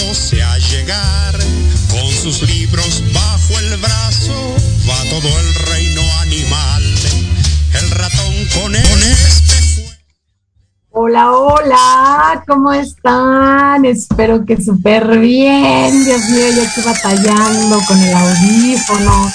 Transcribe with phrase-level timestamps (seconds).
[0.00, 1.38] apurándose a llegar,
[1.90, 4.56] con sus libros bajo el brazo,
[4.88, 6.82] va todo el reino animal.
[7.74, 9.98] El ratón con este fue.
[10.90, 13.84] Hola, hola, ¿cómo están?
[13.84, 16.04] Espero que súper bien.
[16.04, 19.32] Dios mío, yo estoy batallando con el audífono,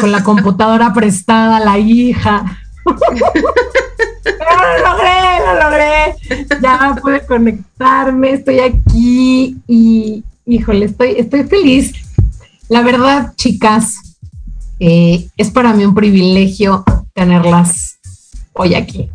[0.00, 2.65] con la computadora prestada a la hija.
[2.86, 6.14] Lo logré, lo logré.
[6.62, 11.92] Ya pude conectarme, estoy aquí y, híjole, estoy, estoy feliz.
[12.68, 13.96] La verdad, chicas,
[14.80, 17.98] eh, es para mí un privilegio tenerlas
[18.52, 19.10] hoy aquí.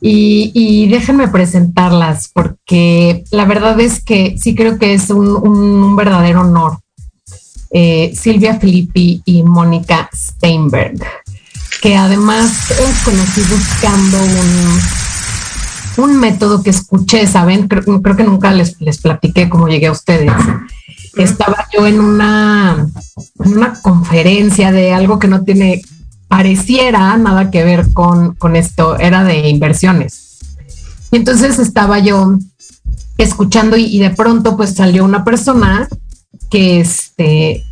[0.00, 6.78] Y, déjenme presentarlas porque la verdad es que sí creo que es un verdadero honor.
[7.76, 10.94] Eh, Silvia Filippi y Mónica Steinberg,
[11.80, 12.50] que además
[12.80, 17.68] las conocí buscando un, un método que escuché, ¿saben?
[17.68, 20.32] Creo, creo que nunca les, les platiqué cómo llegué a ustedes.
[21.16, 22.86] Estaba yo en una,
[23.44, 25.82] en una conferencia de algo que no tiene,
[26.28, 30.40] pareciera nada que ver con, con esto, era de inversiones.
[31.10, 32.38] Y entonces estaba yo
[33.18, 35.88] escuchando y, y de pronto pues salió una persona
[36.50, 37.64] que este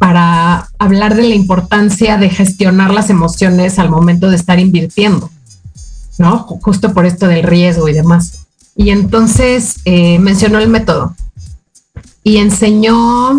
[0.00, 5.30] para hablar de la importancia de gestionar las emociones al momento de estar invirtiendo,
[6.16, 6.46] ¿no?
[6.46, 8.46] Ju- Justo por esto del riesgo y demás.
[8.74, 11.14] Y entonces eh, mencionó el método
[12.24, 13.32] y enseñó,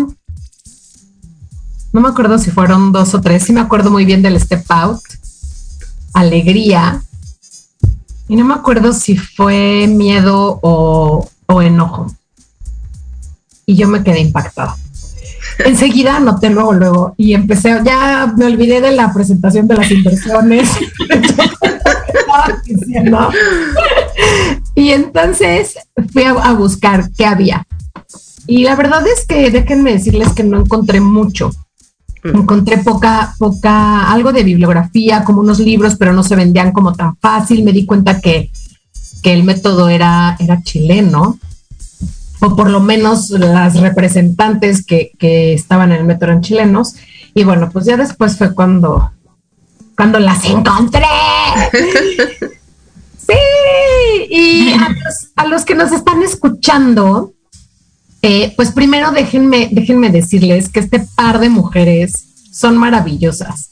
[1.92, 4.64] no me acuerdo si fueron dos o tres, sí me acuerdo muy bien del step
[4.68, 5.00] out,
[6.14, 7.02] alegría,
[8.28, 12.06] y no me acuerdo si fue miedo o, o enojo.
[13.66, 14.76] Y yo me quedé impactada.
[15.58, 20.70] Enseguida anoté luego, luego, y empecé, ya me olvidé de la presentación de las inversiones.
[24.74, 25.74] Y entonces
[26.12, 27.66] fui a, a buscar qué había.
[28.46, 31.50] Y la verdad es que déjenme decirles que no encontré mucho.
[32.24, 37.16] Encontré poca, poca, algo de bibliografía, como unos libros, pero no se vendían como tan
[37.16, 37.64] fácil.
[37.64, 38.50] Me di cuenta que,
[39.22, 41.38] que el método era, era chileno,
[42.42, 46.96] o por lo menos las representantes que, que estaban en el método eran chilenos.
[47.34, 49.12] Y bueno, pues ya después fue cuando,
[49.96, 51.04] cuando las encontré.
[53.16, 57.32] sí, y a los, a los que nos están escuchando,
[58.22, 63.68] eh, pues primero déjenme, déjenme decirles que este par de mujeres son maravillosas.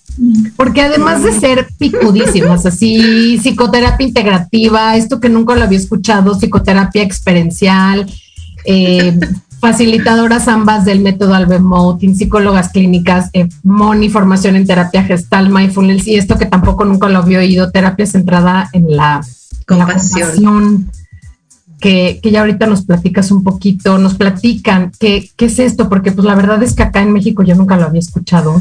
[0.57, 7.03] Porque además de ser picudísimas, así, psicoterapia integrativa, esto que nunca lo había escuchado, psicoterapia
[7.03, 8.07] experiencial,
[8.65, 9.19] eh,
[9.61, 16.15] facilitadoras ambas del método Albemoting, psicólogas clínicas, eh, Moni, formación en terapia gestal, mindfulness, y
[16.17, 19.21] esto que tampoco nunca lo había oído, terapia centrada en la,
[19.67, 20.91] Compasión.
[21.81, 26.11] que, que ya ahorita nos platicas un poquito, nos platican qué, qué es esto, porque
[26.13, 28.61] pues la verdad es que acá en México yo nunca lo había escuchado,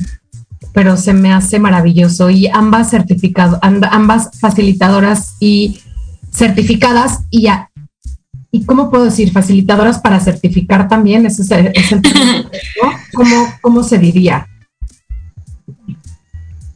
[0.73, 5.79] pero se me hace maravilloso y ambas certificado, ambas facilitadoras y
[6.31, 7.69] certificadas y a-
[8.51, 9.31] ¿Y cómo puedo decir?
[9.31, 12.43] Facilitadoras para certificar también, ese es el, es el término,
[12.83, 12.91] ¿no?
[13.13, 14.47] ¿Cómo, ¿Cómo se diría?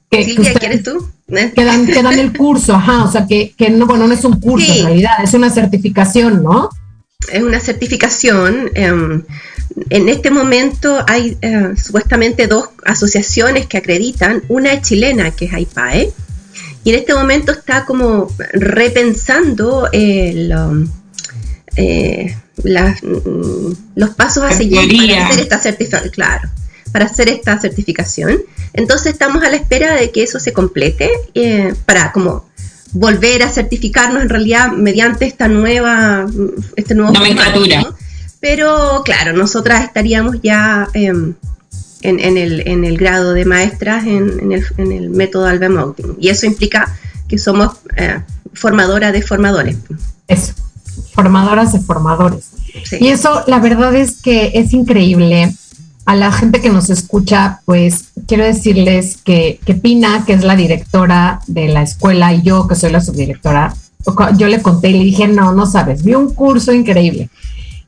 [0.09, 1.09] Que- que Silvia, usted- ¿quieres tú?
[1.55, 4.23] que dan, que dan el curso, ajá, o sea, que, que no, bueno, no es
[4.23, 4.79] un curso Sí.
[4.81, 6.69] en realidad, es una certificación, ¿no?
[7.31, 8.69] es una certificación.
[8.75, 9.23] em,
[9.89, 14.43] en este momento hay eh, supuestamente dos asociaciones que acreditan.
[14.49, 16.11] Una es chilena, que es AIPAE,
[16.83, 20.87] y en este momento está como repensando el, um,
[21.75, 26.11] eh, las, mm, los pasos a seguir para hacer esta certificación.
[26.11, 26.49] Claro,
[26.91, 28.37] para hacer esta certificación.
[28.73, 32.47] Entonces estamos a la espera de que eso se complete eh, para como
[32.93, 36.27] volver a certificarnos en realidad mediante esta nueva
[36.75, 37.81] este nuevo Nomenclatura.
[37.81, 37.97] formato, ¿no?
[38.39, 41.33] pero claro nosotras estaríamos ya em,
[42.03, 45.69] en, en el, en el grado de maestras en, en el, en el método Alba
[45.69, 46.95] Mountain y eso implica
[47.27, 48.19] que somos eh,
[48.53, 49.75] formadoras de formadores
[50.27, 50.53] Eso,
[51.13, 52.49] formadoras de formadores.
[52.85, 52.97] Sí.
[52.99, 55.53] Y eso, la verdad es que es increíble.
[56.05, 60.57] A la gente que nos escucha, pues quiero decirles que, que Pina, que es la
[60.57, 63.73] directora de la escuela, y yo, que soy la subdirectora,
[64.37, 67.29] yo le conté y le dije, no, no sabes, vi un curso increíble.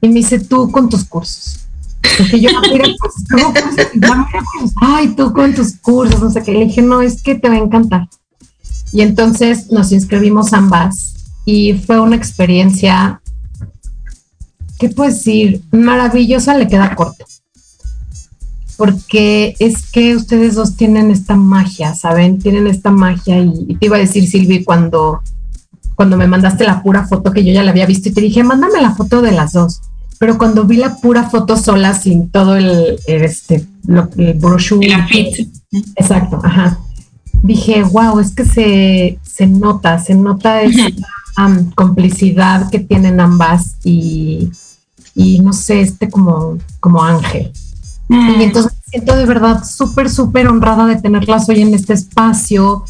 [0.01, 1.67] Y me dice, tú con tus cursos.
[2.17, 3.87] Porque yo, mira, pues, ¿cómo cursos?
[3.95, 6.53] Ya, mira, pues, ay, tú con tus cursos, no sé qué.
[6.53, 8.07] Le dije, no, es que te va a encantar.
[8.93, 11.14] Y entonces nos inscribimos ambas
[11.45, 13.21] y fue una experiencia,
[14.79, 15.61] ¿qué puedo decir?
[15.71, 17.25] Maravillosa, le queda corto.
[18.77, 22.39] Porque es que ustedes dos tienen esta magia, ¿saben?
[22.39, 25.21] Tienen esta magia y, y te iba a decir, Silvi, cuando,
[25.95, 28.43] cuando me mandaste la pura foto que yo ya la había visto y te dije,
[28.43, 29.79] mándame la foto de las dos.
[30.19, 34.87] Pero cuando vi la pura foto sola, sin todo el, el, este, lo- el brochure.
[34.87, 35.47] El afit.
[35.95, 36.77] Exacto, ajá.
[37.45, 40.89] Dije, wow, es que se, se nota, se nota esa
[41.75, 44.49] complicidad que tienen ambas y,
[45.13, 47.51] y no sé, este como, como ángel.
[48.07, 48.39] Mm.
[48.39, 52.83] Y entonces me siento de verdad súper, súper honrada de tenerlas hoy en este espacio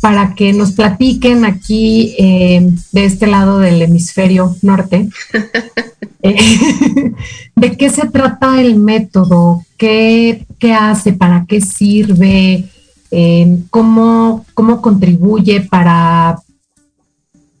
[0.00, 5.08] para que nos platiquen aquí eh, de este lado del hemisferio norte.
[6.22, 6.36] eh,
[7.56, 12.64] de qué se trata el método, qué, qué hace, para qué sirve,
[13.10, 16.38] eh, cómo, cómo contribuye para,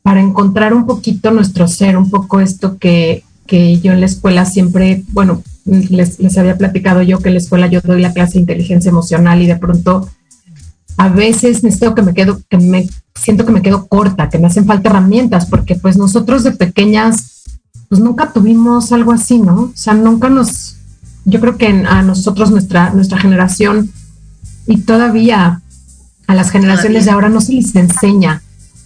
[0.02, 4.44] para encontrar un poquito nuestro ser, un poco esto que, que yo en la escuela
[4.44, 8.34] siempre, bueno, les, les había platicado yo que en la escuela yo doy la clase
[8.34, 10.08] de inteligencia emocional y de pronto
[10.96, 14.46] a veces necesito que me quedo, que me siento que me quedo corta, que me
[14.46, 17.44] hacen falta herramientas, porque pues nosotros de pequeñas,
[17.88, 19.62] pues nunca tuvimos algo así, ¿no?
[19.62, 20.76] O sea, nunca nos,
[21.24, 23.90] yo creo que a nosotros, nuestra, nuestra generación,
[24.70, 25.60] y todavía
[26.28, 28.40] a las generaciones de ahora no se les enseña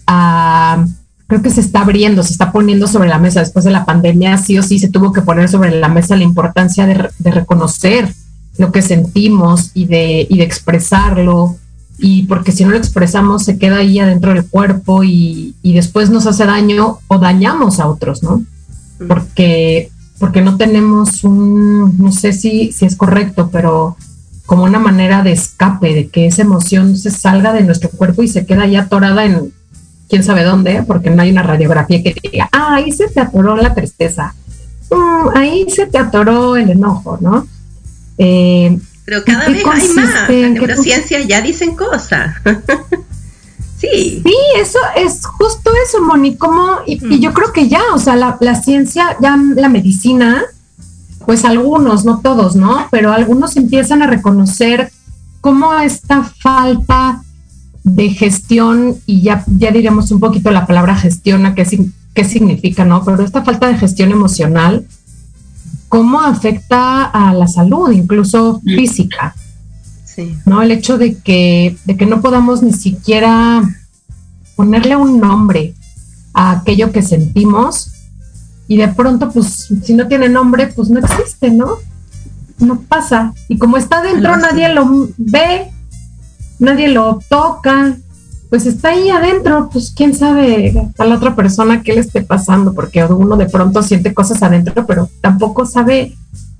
[0.06, 0.86] a,
[1.26, 4.38] creo que se está abriendo, se está poniendo sobre la mesa después de la pandemia,
[4.38, 8.12] sí o sí se tuvo que poner sobre la mesa la importancia de, de reconocer
[8.56, 11.56] lo que sentimos y de, y de expresarlo,
[11.98, 16.08] y porque si no lo expresamos se queda ahí adentro del cuerpo y, y después
[16.08, 18.42] nos hace daño o dañamos a otros, ¿no?
[19.06, 23.98] Porque, porque no tenemos un, no sé si, si es correcto, pero
[24.46, 28.28] como una manera de escape, de que esa emoción se salga de nuestro cuerpo y
[28.28, 29.52] se queda ahí atorada en
[30.08, 33.56] quién sabe dónde, porque no hay una radiografía que diga, ah, ahí se te atoró
[33.56, 34.34] la tristeza,
[34.90, 37.46] Mm, ahí se te atoró el enojo, ¿no?
[38.18, 40.30] Eh, pero cada ¿en vez hay más.
[40.30, 42.34] ¿En qué neurociencias ya dicen cosas.
[43.76, 44.22] Sí.
[44.24, 46.36] Sí, eso es justo eso, Moni.
[46.38, 50.42] Como, y, y yo creo que ya, o sea, la, la ciencia, ya la medicina,
[51.26, 52.86] pues algunos, no todos, ¿no?
[52.90, 54.90] Pero algunos empiezan a reconocer
[55.40, 57.22] cómo esta falta
[57.82, 61.66] de gestión, y ya, ya diremos un poquito la palabra gestión, a qué,
[62.14, 63.04] qué significa, ¿no?
[63.04, 64.86] Pero esta falta de gestión emocional,
[65.88, 69.34] cómo afecta a la salud, incluso física.
[70.04, 70.62] sí ¿no?
[70.62, 73.62] El hecho de que, de que no podamos ni siquiera
[74.56, 75.74] ponerle un nombre
[76.32, 77.93] a aquello que sentimos
[78.66, 81.76] y de pronto, pues, si no tiene nombre, pues no existe, ¿no?
[82.58, 83.34] No pasa.
[83.48, 85.70] Y como está dentro, nadie lo ve,
[86.58, 87.96] nadie lo toca,
[88.48, 92.72] pues está ahí adentro, pues quién sabe a la otra persona qué le esté pasando,
[92.72, 96.16] porque uno de pronto siente cosas adentro, pero tampoco sabe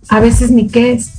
[0.09, 1.11] a veces ni qué es.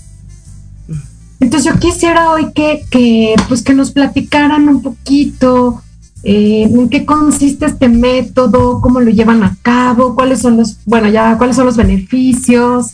[1.40, 5.82] Entonces yo quisiera hoy que, que, pues que nos platicaran un poquito
[6.28, 11.08] eh, en qué consiste este método, cómo lo llevan a cabo, cuáles son los, bueno,
[11.08, 12.94] ya, cuáles son los beneficios,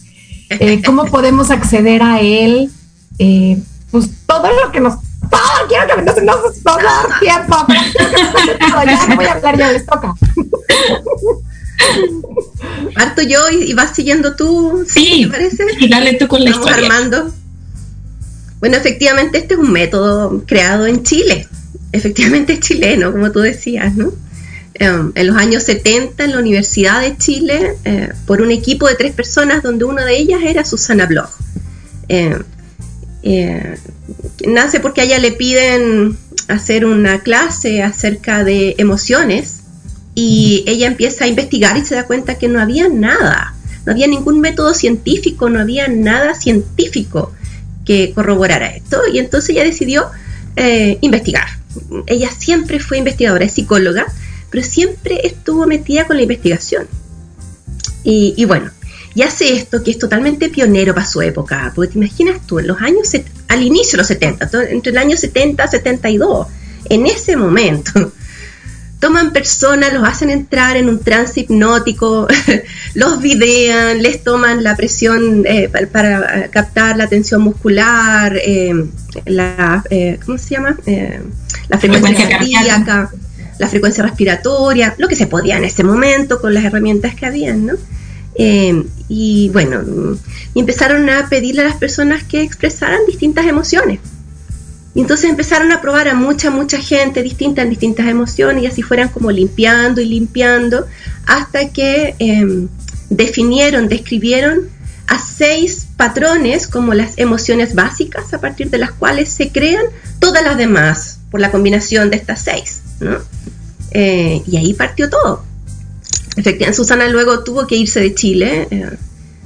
[0.50, 2.70] eh, cómo podemos acceder a él,
[3.20, 3.58] eh,
[3.90, 4.96] pues todo lo que nos,
[5.30, 9.16] todo, quiero que nos, nos, nos dar tiempo, pero quiero que nos cuenten todo, ya
[9.16, 10.14] voy a hablar, ya les toca.
[12.96, 15.66] Parto yo y, y vas siguiendo tú, Sí, ¿te parece?
[15.80, 16.88] y dale tú con la Vamos historia.
[16.88, 17.32] armando.
[18.60, 21.48] Bueno, efectivamente este es un método creado en Chile
[21.92, 24.12] efectivamente es chileno, como tú decías, ¿no?
[24.74, 28.96] Em, en los años 70 en la Universidad de Chile, eh, por un equipo de
[28.96, 31.30] tres personas, donde una de ellas era Susana Bloch.
[32.08, 32.42] Em,
[33.24, 33.78] eh,
[34.48, 39.60] nace porque a ella le piden hacer una clase acerca de emociones
[40.16, 43.54] y ella empieza a investigar y se da cuenta que no había nada,
[43.86, 47.32] no había ningún método científico, no había nada científico
[47.86, 50.08] que corroborara esto y entonces ella decidió
[50.56, 51.61] eh, investigar.
[52.08, 54.06] Ella siempre fue investigadora, es psicóloga,
[54.50, 56.88] pero siempre estuvo metida con la investigación.
[58.04, 58.72] Y, bueno,
[59.14, 62.68] y hace esto que es totalmente pionero para su época, porque te imaginas tú, en
[62.68, 63.10] los años,
[63.48, 66.48] al inicio de los 70, entre el año 70 y 72,
[66.90, 68.12] en ese momento,
[69.00, 72.28] toman personas, los hacen entrar en un trance hipnótico,
[72.96, 78.74] los videan, les toman la presión eh, para, captar la tensión muscular, eh,
[79.26, 80.78] la, eh, ¿cómo se llama?
[81.72, 83.10] La frecuencia, cardíaca,
[83.58, 87.66] la frecuencia respiratoria, lo que se podía en ese momento con las herramientas que habían,
[87.66, 87.74] ¿no?
[89.08, 90.18] y bueno,
[90.54, 94.00] y empezaron a pedirle a las personas que expresaran distintas emociones.
[94.96, 98.82] Y entonces empezaron a probar a mucha, mucha gente distinta en distintas emociones y así
[98.82, 100.88] fueran como limpiando y limpiando
[101.28, 102.68] hasta que em,
[103.10, 104.70] definieron, describieron
[105.08, 109.86] a seis patrones como las emociones básicas a partir de las cuales se crean
[110.20, 112.82] todas las demás por la combinación de estas seis.
[113.00, 113.18] ¿no?
[113.92, 115.44] Eh, y ahí partió todo.
[116.36, 118.92] Efectivamente, Susana luego tuvo que irse de Chile eh,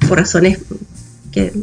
[0.08, 0.60] por razones
[1.32, 1.54] que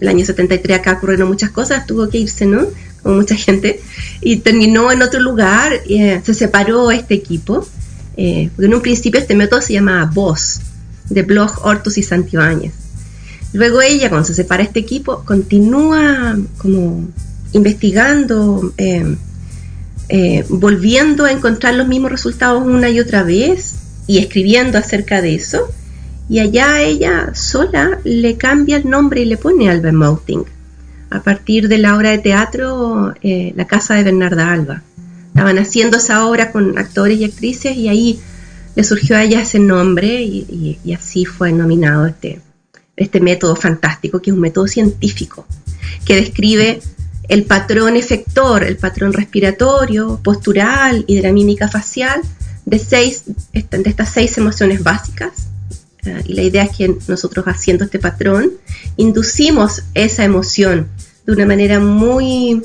[0.00, 2.66] el año 73 acá ocurrieron muchas cosas, tuvo que irse, ¿no?
[3.04, 3.80] como mucha gente,
[4.22, 7.68] y terminó en otro lugar, eh, se separó este equipo,
[8.16, 10.60] eh, porque en un principio este método se llamaba VOZ,
[11.10, 12.72] de Blog, Hortus y Santibáñez.
[13.52, 17.06] Luego ella, cuando se separa este equipo, continúa como
[17.52, 19.16] investigando, eh,
[20.48, 25.68] volviendo a encontrar los mismos resultados una y otra vez y escribiendo acerca de eso.
[26.28, 30.44] Y allá ella sola le cambia el nombre y le pone Albert Mouting
[31.10, 34.82] a partir de la obra de teatro eh, La Casa de Bernarda Alba.
[35.28, 38.20] Estaban haciendo esa obra con actores y actrices y ahí
[38.74, 42.40] le surgió a ella ese nombre y, así fue nominado este,
[42.96, 45.46] este método fantástico, que es un método científico,
[46.04, 46.80] que describe
[47.28, 52.20] el patrón efector, el patrón respiratorio, postural y de facial
[52.66, 55.32] de, seis, de estas seis emociones básicas.
[56.04, 58.50] Eh, y la idea es que nosotros haciendo este patrón
[58.96, 60.88] inducimos esa emoción
[61.26, 62.62] de una manera muy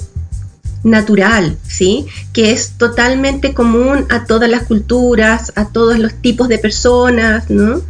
[0.83, 2.05] natural, ¿sí?
[2.33, 7.81] Que es totalmente común a todas las culturas, a todos los tipos de personas, ¿no?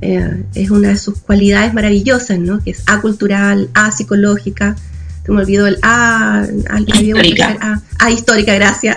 [0.00, 2.62] Eh, es una de sus cualidades maravillosas, ¿no?
[2.62, 4.76] Que es acultural, apsicológica.
[5.24, 6.46] Se me olvidó el A,
[6.88, 7.80] histórica.
[7.98, 8.96] A, histórica, gracias.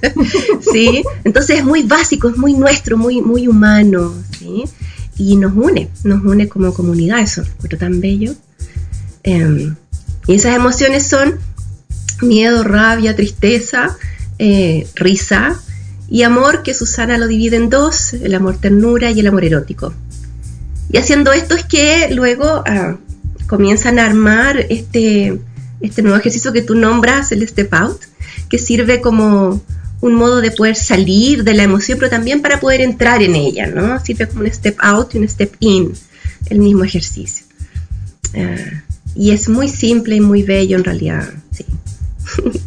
[0.72, 4.64] sí, entonces es muy básico, es muy nuestro, muy, muy humano, ¿sí?
[5.16, 8.34] Y nos une, nos une como comunidad, eso, es tan bello.
[9.22, 9.76] Em,
[10.26, 11.38] y esas emociones son
[12.20, 13.96] miedo, rabia, tristeza,
[14.38, 15.60] eh, risa
[16.08, 19.94] y amor, que Susana lo divide en dos, el amor ternura y el amor erótico.
[20.90, 22.96] Y haciendo esto es que luego ah,
[23.46, 25.38] comienzan a armar este,
[25.80, 28.00] este nuevo ejercicio que tú nombras, el step out,
[28.48, 29.62] que sirve como
[30.00, 33.66] un modo de poder salir de la emoción, pero también para poder entrar en ella,
[33.66, 33.98] ¿no?
[34.00, 35.92] Sirve como un step out y un step in,
[36.50, 37.46] el mismo ejercicio.
[38.36, 38.82] Ah,
[39.14, 41.64] y es muy simple y muy bello en realidad, sí.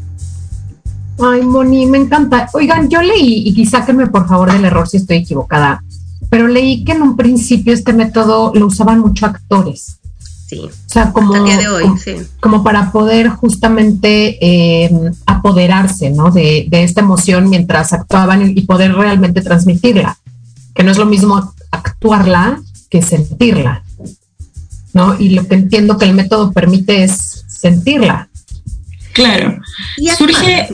[1.19, 2.47] Ay, Moni, me encanta.
[2.53, 5.83] Oigan, yo leí, y quizá que me por favor del error si estoy equivocada,
[6.29, 9.96] pero leí que en un principio este método lo usaban mucho actores.
[10.47, 10.59] Sí.
[10.59, 12.15] O sea, como, de hoy, como, sí.
[12.39, 14.89] como, para poder justamente eh,
[15.25, 16.31] apoderarse ¿no?
[16.31, 20.17] de, de, esta emoción mientras actuaban y poder realmente transmitirla.
[20.73, 23.83] Que no es lo mismo actuarla que sentirla.
[25.19, 28.29] Y lo que entiendo que el método permite es sentirla.
[29.13, 29.59] Claro.
[30.17, 30.69] Surge,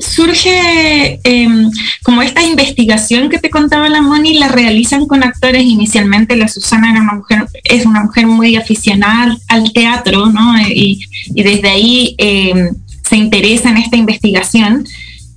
[0.00, 1.70] surge em,
[2.02, 5.64] como esta investigación que te contaba la Moni, la realizan con actores.
[5.64, 10.60] Inicialmente la Susana era una mujer, es una mujer muy aficionada al teatro, ¿no?
[10.60, 11.00] Y,
[11.34, 12.70] y desde ahí em,
[13.08, 14.84] se interesa en esta investigación.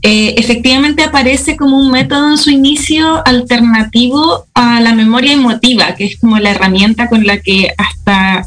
[0.06, 6.06] Eh, efectivamente aparece como un método en su inicio alternativo a la memoria emotiva, que
[6.06, 8.46] es como la herramienta con la que hasta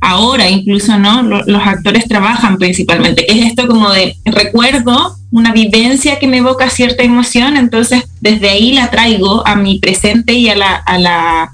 [0.00, 6.18] ahora incluso no los actores trabajan principalmente, que es esto como de recuerdo una vivencia
[6.18, 10.54] que me evoca cierta emoción, entonces desde ahí la traigo a mi presente y a
[10.54, 11.52] la,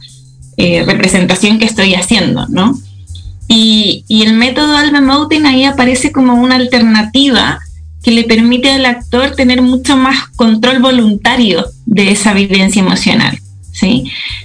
[0.57, 2.79] eh, representación que estoy haciendo, ¿no?
[3.49, 7.59] Y, y el método Alma Mountain ahí aparece como una alternativa
[8.05, 13.37] que le permite al actor tener mucho más control voluntario de esa vivencia emocional,
[13.73, 14.05] ¿sí?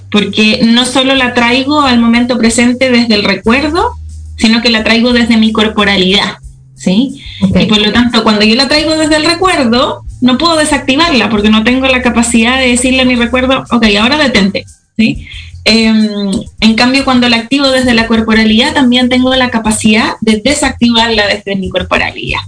[0.10, 3.91] Porque no solo la traigo al momento presente desde el recuerdo,
[4.36, 6.38] sino que la traigo desde mi corporalidad,
[6.78, 7.22] ¿sí?
[7.42, 11.50] Y por lo tanto, cuando yo la traigo desde el recuerdo, no puedo desactivarla porque
[11.50, 15.28] no tengo la capacidad de decirle a mi recuerdo, ok, ahora detente, ¿sí?
[15.66, 21.28] Em, en cambio, cuando la activo desde la corporalidad, también tengo la capacidad de desactivarla
[21.28, 22.40] desde mi corporalidad.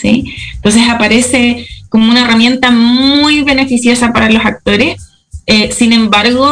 [0.00, 0.32] ¿sí?
[0.54, 5.02] Entonces aparece como una herramienta muy beneficiosa para los actores.
[5.46, 6.48] Eh, sin embargo,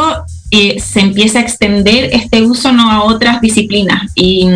[0.51, 4.49] eh, se empieza a extender este uso no a otras disciplinas y,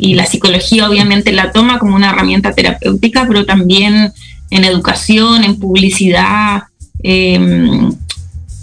[0.00, 4.12] y, la psicología obviamente la toma como una herramienta terapéutica, pero también
[4.50, 6.64] en educación, en publicidad,
[7.02, 7.90] eh,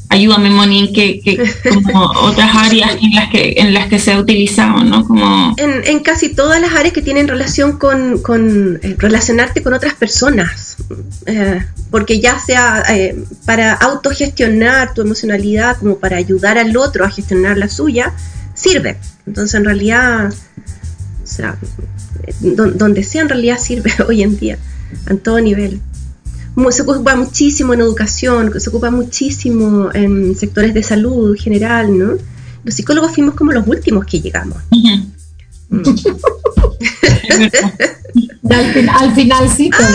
[0.09, 1.37] ayúdame Moni, que, que
[1.83, 5.05] como otras áreas en las que en las que se ha utilizado, ¿no?
[5.05, 9.73] Como en, en casi todas las áreas que tienen relación con, con eh, relacionarte con
[9.73, 10.77] otras personas,
[11.25, 17.09] eh, porque ya sea eh, para autogestionar tu emocionalidad como para ayudar al otro a
[17.09, 18.13] gestionar la suya,
[18.53, 18.97] sirve.
[19.25, 20.33] Entonces en realidad,
[21.27, 21.57] o sea,
[22.41, 24.57] donde sea en realidad sirve hoy en día,
[25.07, 25.81] a todo nivel
[26.71, 32.13] se ocupa muchísimo en educación, se ocupa muchísimo en sectores de salud general, ¿no?
[32.63, 34.57] Los psicólogos fuimos como los últimos que llegamos.
[35.69, 35.81] mm.
[38.49, 39.85] al, fin, al, final sí, con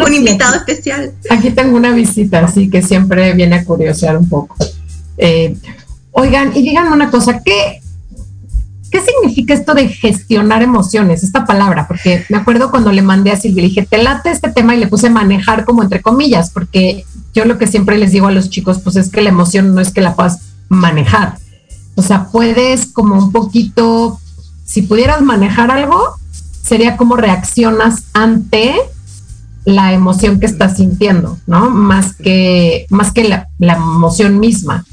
[0.00, 1.12] un invitado especial.
[1.30, 4.56] Aquí tengo una visita, así que siempre viene a curiosear un poco.
[5.16, 5.56] Eh,
[6.10, 7.80] oigan, y díganme una cosa, ¿qué,
[8.94, 11.24] ¿qué significa esto de gestionar emociones?
[11.24, 14.52] Esta palabra, porque me acuerdo cuando le mandé a Silvia, le dije, te late este
[14.52, 17.04] tema y le puse manejar como entre comillas, porque
[17.34, 19.80] yo lo que siempre les digo a los chicos, pues es que la emoción no
[19.80, 21.38] es que la puedas manejar.
[21.96, 24.20] O sea, puedes como un poquito,
[24.64, 26.14] si pudieras manejar algo,
[26.62, 28.76] sería como reaccionas ante
[29.64, 31.68] la emoción que estás sintiendo, ¿no?
[31.68, 34.84] Más que, más que la, emoción misma.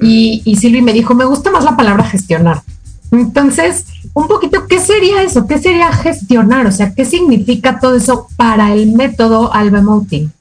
[0.00, 2.62] Y Silvi me dijo, me gusta más la palabra gestionar.
[3.10, 5.46] Entonces, un poquito, ¿qué sería eso?
[5.46, 6.66] ¿Qué sería gestionar?
[6.66, 10.32] O sea, ¿qué significa todo eso para el método Alba Mouting?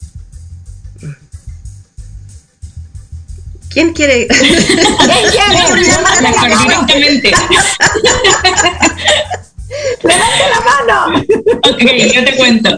[3.69, 4.27] ¿Quién quiere?
[4.27, 4.47] ¿Quién
[5.31, 5.61] quiere?
[6.63, 7.31] Directamente.
[10.03, 11.23] ¡Levante la mano!
[11.69, 11.81] Ok,
[12.13, 12.69] yo te cuento.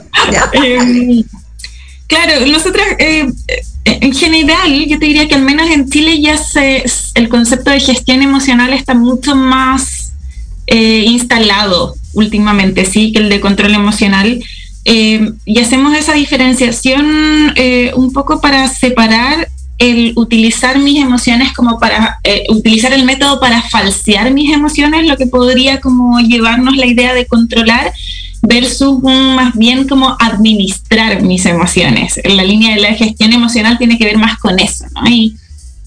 [0.54, 1.24] Eh,
[2.08, 3.32] claro, nosotras, eh,
[4.02, 6.84] en general, yo te diría que al menos en Chile ya se,
[7.16, 10.14] el concepto de gestión emocional está mucho más
[10.68, 14.44] eh, instalado últimamente, sí, que el de control emocional.
[14.86, 19.48] Eh, y hacemos esa diferenciación eh, un poco para separar
[19.78, 25.16] el utilizar mis emociones como para eh, utilizar el método para falsear mis emociones, lo
[25.16, 27.92] que podría como llevarnos la idea de controlar
[28.42, 32.20] versus más bien como administrar mis emociones.
[32.24, 35.10] La línea de la gestión emocional tiene que ver más con eso, ¿no?
[35.10, 35.36] Y,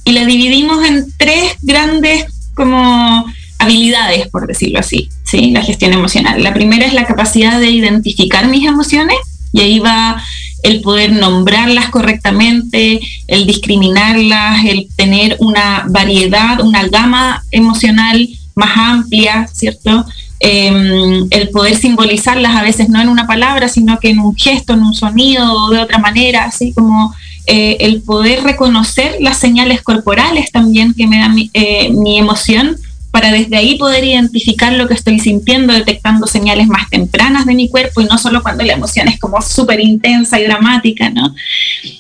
[0.05, 3.25] y la dividimos en tres grandes como
[3.59, 5.51] habilidades, por decirlo así, ¿sí?
[5.51, 6.43] La gestión emocional.
[6.43, 9.17] La primera es la capacidad de identificar mis emociones
[9.53, 10.23] y ahí va
[10.63, 19.49] el poder nombrarlas correctamente, el discriminarlas, el tener una variedad, una gama emocional más amplia,
[19.53, 20.05] ¿cierto?
[20.45, 24.73] Eh, el poder simbolizarlas a veces no en una palabra, sino que en un gesto,
[24.73, 27.15] en un sonido o de otra manera, así como
[27.47, 32.77] eh, el poder reconocer las señales corporales también que me da mi, eh, mi emoción
[33.13, 37.69] para desde ahí poder identificar lo que estoy sintiendo, detectando señales más tempranas de mi
[37.69, 41.33] cuerpo y no solo cuando la emoción es como súper intensa y dramática, ¿no?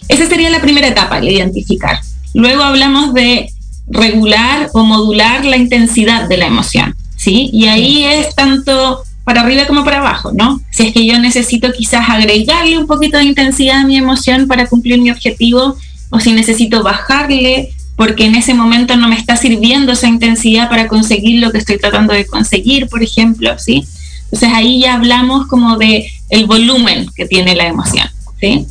[0.09, 2.01] Esa sería la primera etapa, el identificar.
[2.35, 3.53] Luego hablamos de
[3.87, 7.51] regular o modular la intensidad de la emoción, ¿sí?
[7.53, 10.61] Y ahí es tanto para arriba como para abajo, ¿no?
[10.73, 14.67] Si es que yo necesito quizás agregarle un poquito de intensidad a mi emoción para
[14.67, 15.77] cumplir mi objetivo,
[16.11, 20.89] o si necesito bajarle porque en ese momento no me está sirviendo esa intensidad para
[20.89, 23.85] conseguir lo que estoy tratando de conseguir, por ejemplo, ¿sí?
[24.25, 28.09] Entonces ahí ya hablamos como de el volumen que tiene la emoción,
[28.41, 28.67] ¿sí?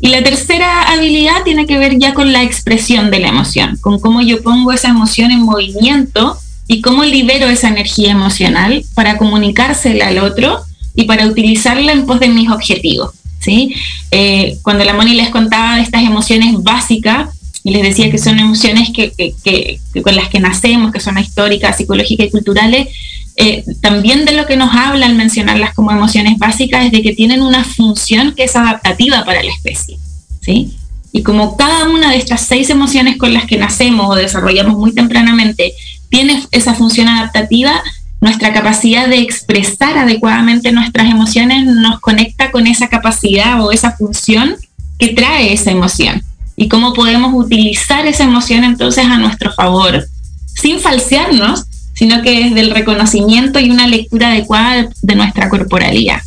[0.00, 3.98] Y la tercera habilidad tiene que ver ya con la expresión de la emoción, con
[3.98, 6.36] cómo yo pongo esa emoción en movimiento
[6.68, 10.60] y cómo libero esa energía emocional para comunicársela al otro
[10.94, 13.12] y para utilizarla en pos de mis objetivos.
[13.40, 13.74] ¿sí?
[14.10, 17.30] Eh, cuando la Moni les contaba de estas emociones básicas,
[17.66, 19.10] y les decía que son emociones que,
[19.42, 22.88] que, con las que nacemos, que son históricas, psicológicas y culturales,
[23.34, 27.12] eh, también de lo que nos habla al mencionarlas como emociones básicas es de que
[27.12, 29.98] tienen una función que es adaptativa para la especie.
[30.40, 30.76] ¿sí?
[31.10, 34.92] Y como cada una de estas seis emociones con las que nacemos o desarrollamos muy
[34.92, 35.74] tempranamente
[36.08, 37.82] tiene esa función adaptativa,
[38.20, 44.56] nuestra capacidad de expresar adecuadamente nuestras emociones nos conecta con esa capacidad o esa función
[44.98, 46.22] que trae esa emoción.
[46.56, 50.06] Y cómo podemos utilizar esa emoción entonces a nuestro favor,
[50.54, 56.20] sin falsearnos, sino que desde el reconocimiento y una lectura adecuada de nuestra corporalidad.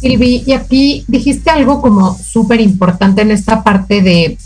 [0.00, 4.38] Silvi, y aquí dijiste algo como súper importante en esta parte de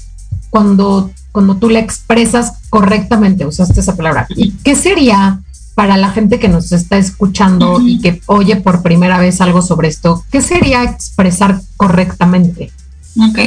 [0.49, 4.27] cuando, cuando tú la expresas correctamente, usaste esa palabra.
[4.37, 5.41] ¿Y qué sería
[5.75, 9.89] para la gente que nos está escuchando y que oye por primera vez algo sobre
[9.89, 10.23] esto?
[10.31, 12.71] ¿Qué sería expresar correctamente?
[13.19, 13.39] Ok.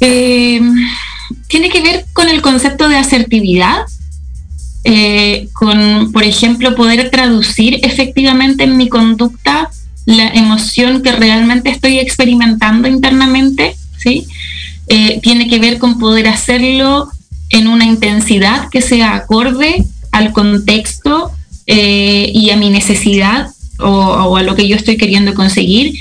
[0.00, 0.60] Eh,
[1.48, 3.84] tiene que ver con el concepto de asertividad,
[4.84, 9.70] eh, con, por ejemplo, poder traducir efectivamente en mi conducta
[10.06, 14.26] la emoción que realmente estoy experimentando internamente, ¿sí?
[14.88, 17.08] Eh, tiene que ver con poder hacerlo
[17.50, 21.32] en una intensidad que sea acorde al contexto
[21.70, 25.94] y a mi necesidad o, a lo que yo estoy queriendo conseguir,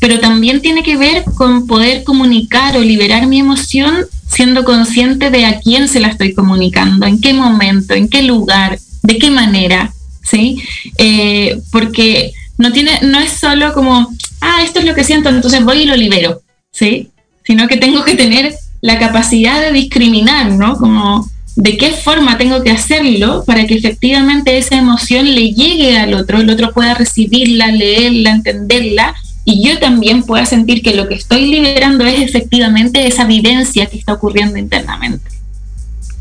[0.00, 5.46] pero también tiene que ver con poder comunicar o liberar mi emoción siendo consciente de
[5.46, 9.92] a quién se la estoy comunicando, en qué momento, en qué lugar, de qué manera,
[10.22, 10.62] ¿sí?
[10.98, 15.64] Eh, porque no, tiene, no es solo como, ah, esto es lo que siento, entonces
[15.64, 17.10] voy y lo libero, ¿sí?
[17.44, 20.76] Sino que tengo que tener la capacidad de discriminar, ¿no?
[20.76, 26.14] Como de qué forma tengo que hacerlo para que efectivamente esa emoción le llegue al
[26.14, 31.14] otro, el otro pueda recibirla, leerla, entenderla y yo también pueda sentir que lo que
[31.14, 35.30] estoy liberando es efectivamente esa vivencia que está ocurriendo internamente.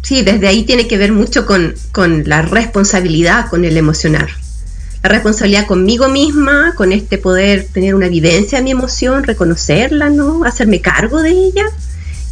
[0.02, 1.74] Sí, desde ahí tiene que ver mucho con,
[2.26, 4.30] la responsabilidad, con el emocionar.
[5.04, 10.46] La responsabilidad conmigo misma, con este poder tener una vivencia de mi emoción, reconocerla, ¿no?
[10.46, 11.66] Hacerme cargo de ella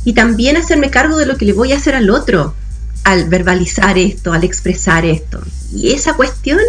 [0.05, 2.55] y también hacerme cargo de lo que le voy a hacer al otro
[3.03, 5.41] al verbalizar esto, al expresar esto.
[5.73, 6.59] Y esa cuestión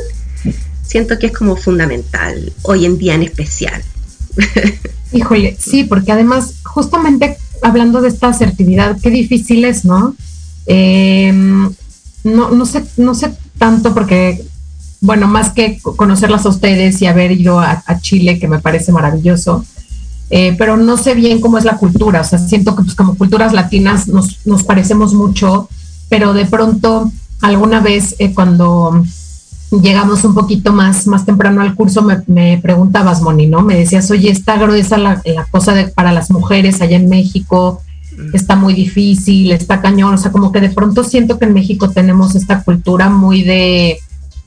[0.83, 3.83] siento que es como fundamental hoy en día en especial.
[5.13, 10.17] Híjole, sí, porque además, justamente hablando de esta asertividad, qué difícil es, ¿no?
[10.67, 11.73] Em,
[12.25, 14.45] no, no sé, no sé tanto porque,
[15.03, 19.65] bueno, más que conocerlas a ustedes y haber ido a, Chile, que me parece maravilloso,
[20.31, 23.17] eh, pero no sé bien cómo es la cultura, o sea, siento que pues, como
[23.17, 25.69] culturas latinas nos, nos parecemos mucho,
[26.09, 27.11] pero de pronto
[27.41, 29.05] alguna vez eh, cuando
[29.73, 33.63] llegamos un poquito más, más temprano al curso, me, preguntabas, Moni, ¿no?
[33.63, 37.83] Me decías, oye, está gruesa la, la cosa de, para las mujeres allá en México,
[38.33, 41.91] está muy difícil, está cañón, o sea, como que de pronto siento que en México
[41.91, 43.99] tenemos esta cultura muy de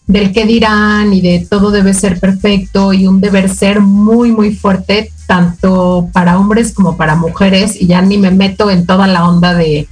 [0.07, 4.55] del qué dirán y de todo debe ser perfecto y un deber ser muy, muy
[4.55, 9.27] fuerte, tanto para hombres como para mujeres, y ya ni me meto en toda la
[9.27, 9.87] onda de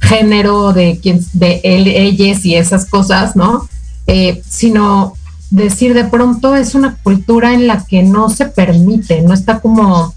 [0.00, 3.66] género, de quién, de él, ellas y esas cosas, ¿no?
[4.06, 5.14] Eh, sino
[5.50, 10.12] decir de pronto es una cultura en la que no se permite, no está como,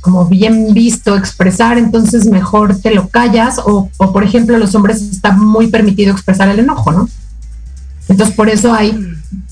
[0.00, 5.32] como bien visto expresar, entonces mejor te lo callas o, por ejemplo los hombres está
[5.32, 7.08] muy permitido expresar el enojo, ¿no?
[8.08, 8.98] Entonces por eso hay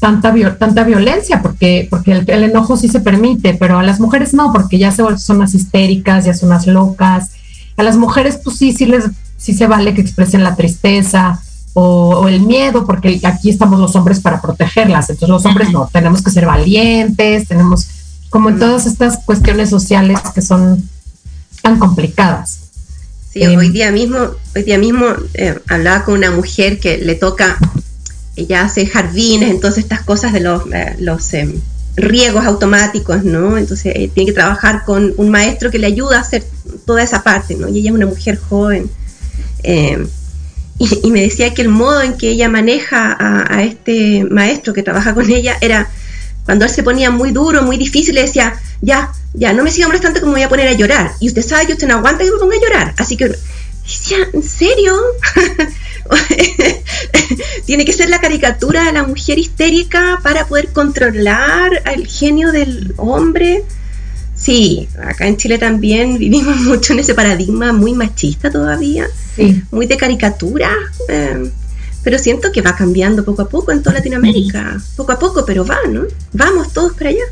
[0.00, 4.52] tanta, tanta violencia, porque, porque el, enojo sí se permite, pero a las mujeres no,
[4.52, 7.32] porque ya se, son las histéricas, ya son las locas.
[7.76, 9.04] A las mujeres pues sí, sí les
[9.36, 11.40] sí se vale que expresen la tristeza,
[11.78, 15.10] o, el miedo, porque aquí estamos los hombres para protegerlas.
[15.10, 17.86] Entonces los hombres no, tenemos que ser valientes, tenemos
[18.30, 20.82] como en todas estas cuestiones sociales que son
[21.60, 22.60] tan complicadas.
[23.30, 24.16] Sí, hoy em, día mismo,
[24.54, 27.58] hoy día mismo eh, hablaba con una mujer que le toca,
[28.36, 31.60] ella hace jardines, entonces estas cosas de los, eh, los em,
[31.96, 33.56] riegos automáticos, ¿no?
[33.56, 36.44] Entonces eh, tiene que trabajar con un maestro que le ayuda a hacer
[36.84, 37.68] toda esa parte, ¿no?
[37.68, 38.90] Y ella es una mujer joven.
[39.62, 40.06] Em,
[40.78, 45.14] y, me decía que el modo en que ella maneja a, este maestro que trabaja
[45.14, 45.88] con ella era
[46.44, 49.88] cuando él se ponía muy duro, muy difícil, le decía, ya, ya, no me siga
[49.88, 51.12] molestando que me voy a poner a llorar.
[51.18, 52.94] Y usted sabe que usted no aguanta que me ponga a llorar.
[52.98, 53.34] Así que
[53.82, 54.94] decía, ¿en serio?
[57.66, 62.94] Tiene que ser la caricatura de la mujer histérica para poder controlar al genio del
[62.96, 63.64] hombre.
[64.34, 69.06] Sí, acá en Chile también vivimos mucho en ese paradigma muy machista todavía,
[69.70, 70.70] muy de caricatura,
[71.08, 71.50] em,
[72.02, 75.64] pero siento que va cambiando poco a poco en toda Latinoamérica, poco a poco, pero
[75.64, 76.02] va, ¿no?
[76.32, 77.24] Vamos todos para allá.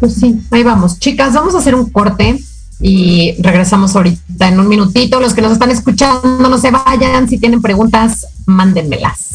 [0.00, 0.98] Pues sí, ahí vamos.
[0.98, 2.38] Chicas, vamos a hacer un corte
[2.80, 5.20] y regresamos ahorita en un minutito.
[5.20, 7.28] Los que nos están escuchando, no se vayan.
[7.28, 9.34] Si tienen preguntas, mándenmelas.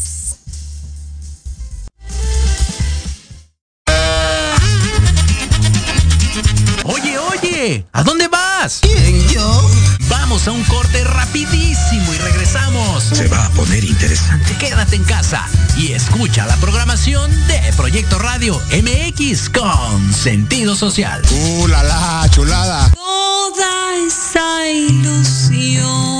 [7.92, 8.78] ¿A dónde vas?
[8.80, 9.70] ¿Quién, yo?
[10.08, 13.02] Vamos Vamos a un corte rapidísimo y regresamos.
[13.02, 14.56] Se va a poner interesante.
[14.58, 15.44] Quédate en casa
[15.76, 21.20] y escucha la programación de Proyecto Radio MX con sentido social.
[21.32, 22.92] ¡Uh, la, la chulada!
[23.40, 26.19] Toda esa ilusión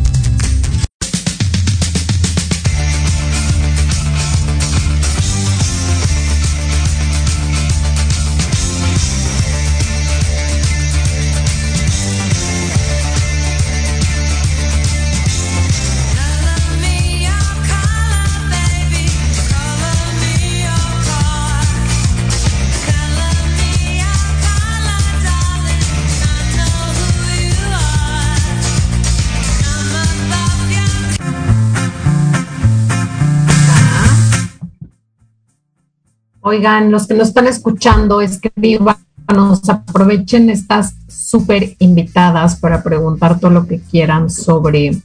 [36.43, 43.67] Oigan, los que nos están escuchando, escríbanos, aprovechen estas súper invitadas para preguntar todo lo
[43.67, 44.99] que quieran sobre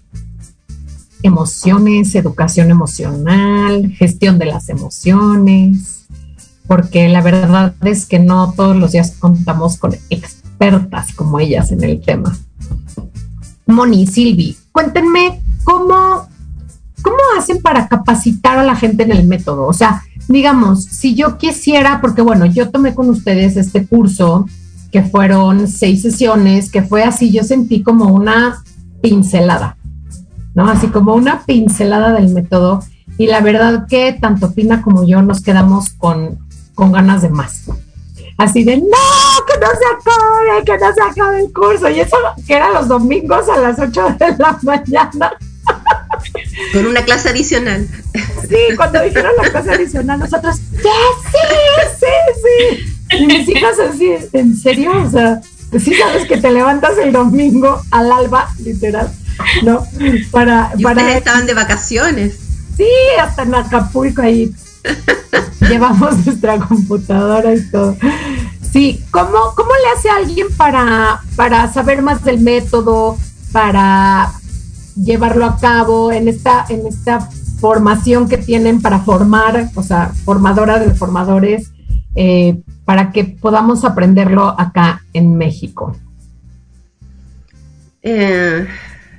[1.22, 6.06] emociones, educación emocional, gestión de las emociones,
[6.66, 11.84] porque la verdad es que no todos los días contamos con expertas como ellas en
[11.84, 12.34] el tema.
[13.66, 16.28] Moni, Silvi, cuéntenme cómo,
[17.02, 19.66] cómo hacen para capacitar a la gente en el método.
[19.66, 24.46] O sea, digamos, si yo quisiera, porque bueno, yo tomé con ustedes este curso
[24.90, 28.62] que fueron seis sesiones, que fue así, yo sentí como una
[29.02, 29.76] pincelada,
[30.54, 30.68] ¿no?
[30.68, 32.82] Así como una pincelada del método.
[33.18, 36.38] Y la verdad que tanto Pina como yo nos quedamos con,
[36.74, 37.64] con ganas de más.
[38.38, 38.84] Así de, no,
[39.46, 41.88] que no se acabe, que no se acabe el curso.
[41.88, 42.16] Y eso
[42.46, 45.32] que era los domingos a las 8 de la mañana.
[46.72, 47.86] Con una clase adicional.
[48.48, 50.90] Sí, cuando dijeron la clase adicional, nosotros, ya,
[51.30, 51.38] sí,
[52.00, 53.18] sí, sí.
[53.18, 54.92] Y mis hijas así, ¿en serio?
[55.04, 55.40] O sea,
[55.70, 59.10] pues sí sabes que te levantas el domingo al alba, literal,
[59.62, 59.86] ¿no?
[60.30, 62.38] Para, Y para ustedes estaban de vacaciones.
[62.76, 62.88] Sí,
[63.20, 64.54] hasta en Acapulco ahí
[65.68, 67.96] llevamos nuestra computadora y todo.
[68.72, 73.18] Sí, ¿cómo, cómo le hace alguien para, para saber más del método,
[73.52, 74.32] para
[74.96, 80.78] llevarlo a cabo en esta, en esta formación que tienen para formar, o sea, formadora
[80.78, 81.70] de formadores,
[82.14, 85.96] eh, para que podamos aprenderlo acá en México?
[88.02, 88.66] Eh,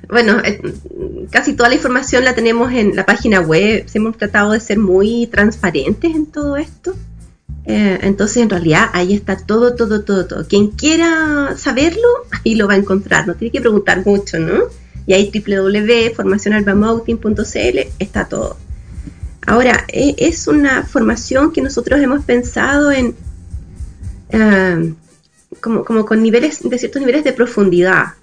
[0.08, 0.60] bueno, eh,
[1.30, 3.86] casi toda la información la tenemos en la página web.
[3.92, 6.94] Hemos tratado de ser muy transparentes en todo esto.
[7.66, 10.48] Eh, entonces, en realidad, ahí está todo, todo, todo, todo.
[10.48, 13.26] Quien quiera saberlo, ahí lo va a encontrar.
[13.26, 14.64] No tiene que preguntar mucho, ¿no?
[15.08, 18.56] Y ahí www.formacionalbamouting.cl está todo.
[19.46, 23.16] Ahora, e, es una formación que nosotros hemos pensado en
[24.32, 24.78] ah,
[25.60, 28.14] como, con niveles, de ciertos niveles de profundidad.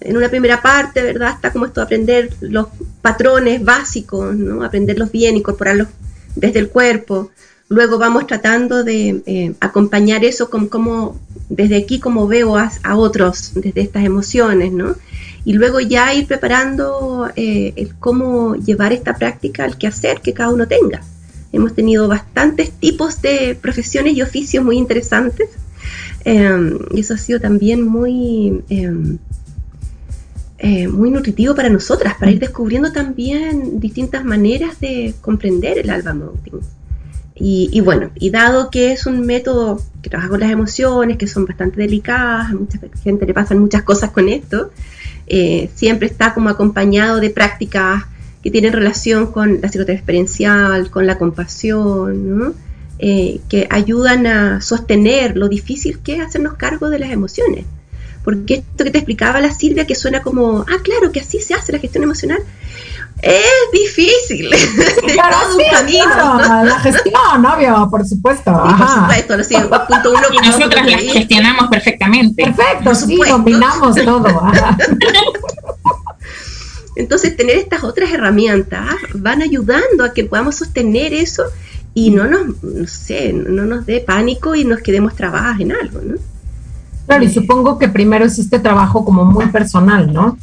[0.00, 1.34] En una primera parte, ¿verdad?
[1.34, 2.66] Está como esto, aprender los
[3.02, 4.64] patrones básicos, ¿no?
[4.64, 5.88] Aprenderlos bien, incorporarlos
[6.34, 7.30] desde el cuerpo.
[7.68, 13.82] Luego vamos tratando de eh, acompañar eso como, desde aquí, como veo a, otros, desde
[13.82, 14.96] estas emociones, ¿no?
[15.44, 20.52] Y luego ya ir preparando eh, el cómo llevar esta práctica al quehacer que cada
[20.52, 21.02] uno tenga.
[21.52, 25.48] Hemos tenido bastantes tipos de profesiones y oficios muy interesantes.
[26.24, 29.18] Eh, y eso ha sido también muy, em,
[30.58, 36.12] eh, muy nutritivo para nosotras, para ir descubriendo también distintas maneras de comprender el alba
[36.12, 36.60] mounting.
[37.42, 41.46] Y, bueno, y dado que es un método que trabaja con las emociones, que son
[41.46, 44.70] bastante delicadas, a mucha gente le pasan muchas cosas con esto,
[45.32, 48.02] eh, siempre está como acompañado de prácticas
[48.42, 52.54] que tienen relación con la psicoterapia experiencial, con la compasión,
[52.98, 57.64] eh, que ayudan a sostener lo difícil que es hacernos cargo de las emociones.
[58.24, 61.54] Porque esto que te explicaba la Silvia, que suena como, ah, claro, que así se
[61.54, 62.40] hace la gestión emocional,
[63.22, 64.50] es difícil.
[65.12, 66.64] Claro, todo un camino.
[66.64, 68.50] La gestión, obvio, por supuesto.
[69.14, 70.22] Sí, por supuesto, punto uno.
[70.32, 72.44] Y nosotras las gestionamos perfectamente.
[72.44, 74.28] Perfecto, sí, dominamos todo.
[76.96, 81.44] Entonces, tener estas otras herramientas van ayudando a que podamos sostener eso
[81.94, 86.00] y no nos, no sé, no nos dé pánico y nos quedemos trabadas en algo,
[86.02, 86.16] ¿no?
[87.06, 90.36] Claro, y supongo que primero es este trabajo como muy personal, ¿no?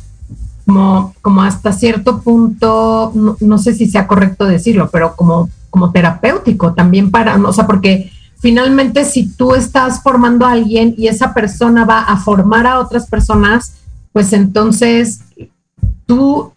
[0.68, 6.74] Como, como hasta cierto punto, no, sé si sea correcto decirlo, pero como, como terapéutico
[6.74, 8.11] también para, o sea, porque
[8.41, 13.07] finalmente si tú estás formando a alguien y esa persona va a formar a otras
[13.07, 13.76] personas,
[14.11, 15.22] pues entonces
[16.05, 16.51] tú,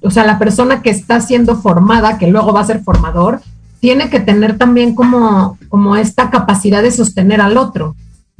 [0.00, 3.40] o sea, la persona que está siendo formada, que luego va a ser formador,
[3.80, 7.96] tiene que tener también como, como esta capacidad de sostener al otro.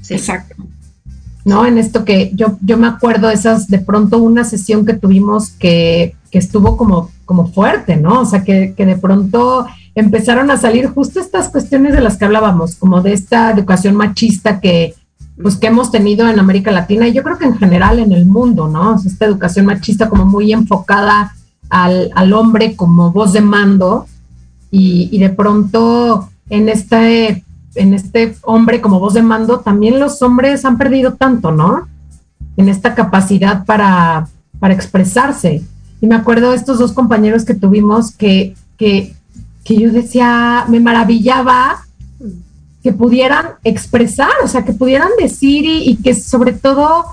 [0.08, 0.54] Exacto.
[1.46, 1.64] ¿No?
[1.64, 6.16] En esto que yo, yo me acuerdo esas, de pronto una sesión que tuvimos que,
[6.32, 8.22] que estuvo como, como fuerte, ¿no?
[8.22, 12.24] O sea, que, que, de pronto empezaron a salir justo estas cuestiones de las que
[12.24, 14.96] hablábamos, como de esta educación machista que,
[15.40, 18.26] pues, que hemos tenido en América Latina y yo creo que en general en el
[18.26, 18.96] mundo, ¿no?
[18.96, 21.32] Esta educación machista como muy enfocada
[21.70, 24.08] al, al hombre como voz de mando
[24.72, 27.44] y, y de pronto en este
[27.76, 31.88] en este hombre como voz de mando, también los hombres han perdido tanto, ¿no?
[32.56, 35.62] En esta capacidad para, para expresarse.
[36.00, 39.14] Y me acuerdo de estos dos compañeros que tuvimos que, que,
[39.64, 41.86] que yo decía, me maravillaba
[42.82, 47.04] que pudieran expresar, o sea, que pudieran decir y, que sobre todo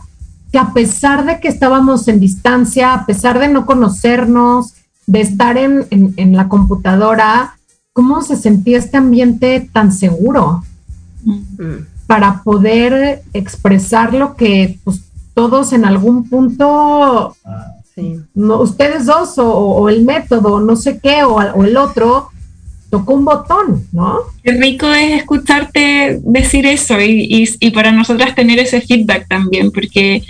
[0.51, 4.75] que a pesar de que estábamos en distancia, a pesar de no conocernos,
[5.07, 7.55] de estar en, en, en la computadora,
[7.93, 10.63] ¿cómo se sentía este ambiente tan seguro
[11.23, 11.85] mm.
[12.07, 15.01] para poder expresar lo que pues,
[15.35, 17.35] todos en algún punto,
[18.35, 22.29] no, ustedes dos o, el método, no sé qué, o, el otro,
[22.89, 24.19] tocó un botón, ¿no?
[24.43, 30.23] Qué rico es escucharte decir eso y, y para nosotras tener ese feedback también, porque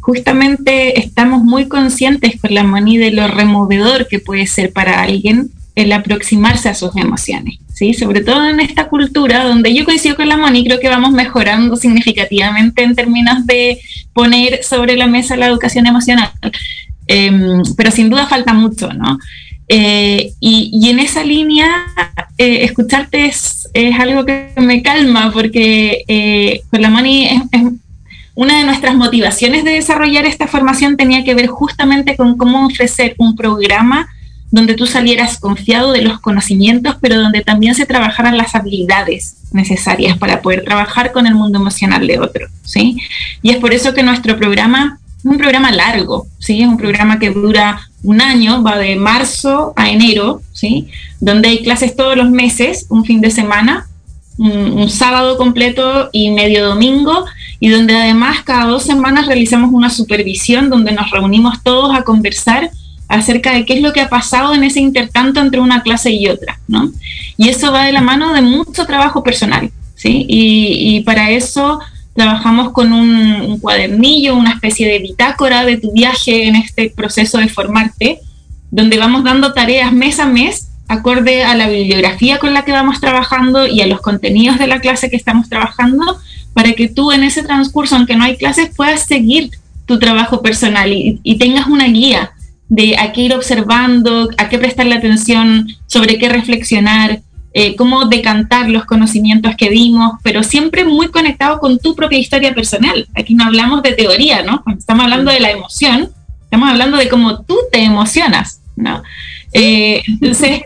[0.00, 5.50] justamente estamos muy conscientes con la mani de lo removedor que puede ser para alguien
[5.80, 7.94] el aproximarse a sus emociones, ¿sí?
[7.94, 11.76] Sobre todo en esta cultura donde yo coincido con la Moni, creo que vamos mejorando
[11.76, 13.78] significativamente en términos de
[14.12, 16.30] poner sobre la mesa la educación emocional,
[17.06, 19.18] em, pero sin duda falta mucho, ¿no?
[19.72, 21.86] Eh, y, en esa línea,
[22.38, 23.68] eh, escucharte es,
[24.00, 27.40] algo que me calma porque eh, con la Moni es,
[28.34, 33.14] una de nuestras motivaciones de desarrollar esta formación tenía que ver justamente con cómo ofrecer
[33.18, 34.08] un programa
[34.50, 40.18] donde tú salieras confiado de los conocimientos, pero donde también se trabajaran las habilidades necesarias
[40.18, 42.96] para poder trabajar con el mundo emocional de otro, ¿sí?
[43.42, 46.62] Y es por eso que nuestro programa es un programa largo, ¿sí?
[46.62, 50.88] Es un programa que dura un año, va de marzo a enero, ¿sí?
[51.20, 53.86] Donde hay clases todos los meses, un fin de semana,
[54.36, 57.24] un, un sábado completo y medio domingo,
[57.60, 62.70] y donde además cada dos semanas realizamos una supervisión donde nos reunimos todos a conversar
[63.10, 66.28] acerca de qué es lo que ha pasado en ese intertanto entre una clase y
[66.28, 66.92] otra, ¿no?
[67.36, 70.24] Y eso va de la mano de mucho trabajo personal, ¿sí?
[70.28, 71.80] Y, para eso
[72.14, 77.48] trabajamos con un, cuadernillo, una especie de bitácora de tu viaje en este proceso de
[77.48, 78.20] formarte,
[78.70, 83.00] donde vamos dando tareas mes a mes acorde a la bibliografía con la que vamos
[83.00, 86.20] trabajando y a los contenidos de la clase que estamos trabajando,
[86.52, 89.50] para que tú en ese transcurso, aunque no hay clases, puedas seguir
[89.86, 92.32] tu trabajo personal y tengas una guía
[92.70, 97.20] de a qué ir observando, a qué prestarle atención, sobre qué reflexionar,
[97.52, 102.54] eh, cómo decantar los conocimientos que vimos, pero siempre muy conectado con tu propia historia
[102.54, 103.08] personal.
[103.16, 104.62] Aquí no hablamos de teoría, ¿no?
[104.62, 106.10] Cuando estamos hablando de la emoción,
[106.44, 109.02] estamos hablando de cómo tú te emocionas, ¿no?
[109.52, 110.62] Eh, entonces,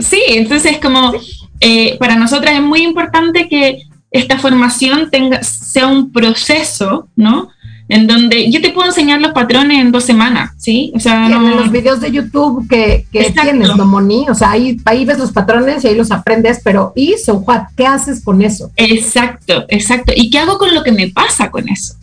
[0.00, 1.12] sí, entonces como
[1.60, 7.50] eh, para nosotras es muy importante que esta formación tenga, sea un proceso, ¿no?
[7.88, 10.90] En donde yo te puedo enseñar los patrones en dos semanas, ¿sí?
[10.94, 14.26] O sea, en los videos de YouTube que, que tienes, ¿no, Moni?
[14.28, 17.64] O sea, ahí, ahí ves los patrones y ahí los aprendes, pero ¿y so what?
[17.76, 18.70] ¿Qué haces con eso?
[18.76, 20.12] Exacto, exacto.
[20.16, 21.94] ¿Y qué hago con lo que me pasa con eso?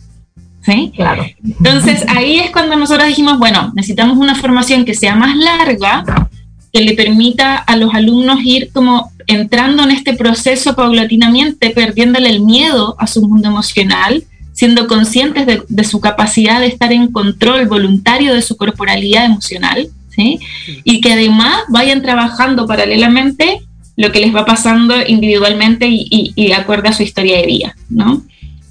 [0.64, 0.92] ¿Sí?
[0.94, 1.24] Claro.
[1.42, 6.28] Entonces, ahí es cuando nosotros dijimos, bueno, necesitamos una formación que sea más larga,
[6.72, 12.40] que le permita a los alumnos ir como entrando en este proceso paulatinamente, perdiéndole el
[12.40, 14.24] miedo a su mundo emocional,
[14.62, 20.38] siendo conscientes de, su capacidad de estar en control voluntario de su corporalidad emocional, ¿sí?
[20.84, 23.62] y que además vayan trabajando paralelamente
[23.96, 27.74] lo que les va pasando individualmente y, de acuerdo a su historia de vida.
[27.90, 28.22] ¿no?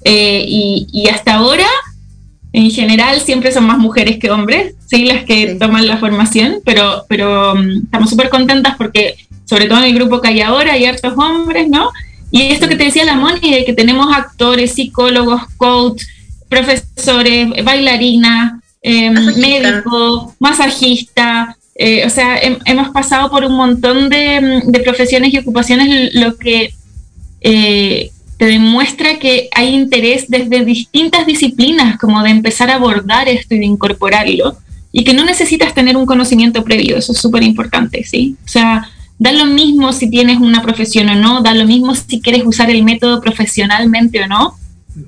[0.06, 1.66] Eh, y, hasta ahora,
[2.54, 5.04] en general, siempre son más mujeres que hombres, ¿sí?
[5.04, 9.90] las que toman la formación, pero, pero um, estamos súper contentas porque, sobre todo en
[9.90, 11.90] el grupo que hay ahora, hay hartos hombres, ¿no?
[12.32, 16.02] Y esto que te decía la Moni, de que tenemos actores, psicólogos, coach,
[16.48, 25.32] profesores, bailarinas, em, médicos, masajistas, eh, o sea, hemos pasado por un montón de, profesiones
[25.32, 26.74] y ocupaciones, lo que
[27.42, 33.54] eh, te demuestra que hay interés desde distintas disciplinas, como de empezar a abordar esto
[33.54, 34.56] y de incorporarlo,
[34.90, 38.36] y que no necesitas tener un conocimiento previo, eso es súper importante, ¿sí?
[38.44, 38.88] O sea,
[39.22, 42.70] Da lo mismo si tienes una profesión o no, da lo mismo si quieres usar
[42.70, 44.56] el método profesionalmente o no.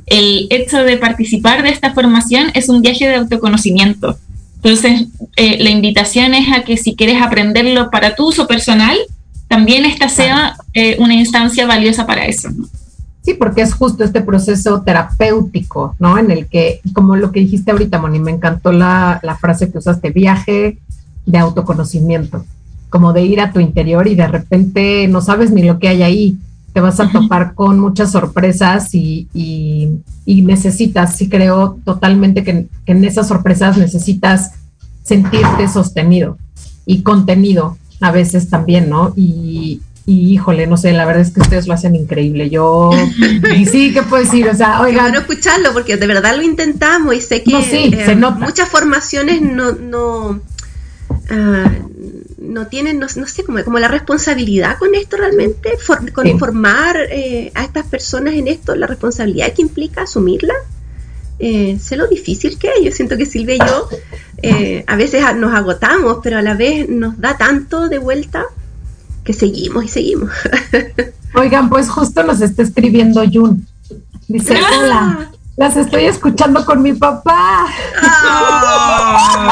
[0.07, 4.17] El hecho de participar de esta formación es un viaje de autoconocimiento.
[4.62, 8.97] Entonces, eh, la invitación es a que si quieres aprenderlo para tu uso personal,
[9.49, 12.51] también esta sea eh, una instancia valiosa para eso.
[13.23, 16.19] Sí, porque es justo este proceso terapéutico, ¿no?
[16.19, 19.79] En el que, como lo que dijiste ahorita, Moni, me encantó la, la frase que
[19.79, 20.79] usaste, viaje
[21.27, 22.45] de autoconocimiento
[22.95, 26.05] como de ir a tu interior y de repente no sabes ni lo que hay
[26.05, 26.38] ahí.
[26.72, 33.05] Te vas a topar con muchas sorpresas y, y, necesitas, sí creo totalmente que, en
[33.05, 34.53] esas sorpresas necesitas
[35.03, 36.38] sentirte sostenido
[36.86, 39.12] y contenido a veces también, ¿no?
[39.16, 42.49] Y, híjole, no sé, la verdad es que ustedes lo hacen increíble.
[42.49, 42.92] Yo,
[43.57, 44.49] y sí, ¿qué puedo decir?
[44.49, 45.07] O sea, oigan.
[45.07, 50.38] Quiero escucharlo porque de verdad lo intentamos y sé que eh, muchas formaciones no, no,
[51.28, 51.72] ah,
[52.49, 55.78] no tienen, no, sé, como, como la responsabilidad con esto realmente,
[56.12, 60.55] con informar eh, a estas personas en esto, la responsabilidad que implica asumirla.
[61.38, 62.84] Eh, sé lo difícil que es.
[62.84, 63.88] Yo siento que Silvia y yo
[64.42, 68.45] eh, a veces nos agotamos, pero a la vez nos da tanto de vuelta
[69.24, 70.30] que seguimos y seguimos.
[71.34, 73.66] Oigan, pues justo nos está escribiendo Jun.
[74.28, 74.78] Dice, ah.
[74.78, 77.66] hola, las estoy escuchando con mi papá.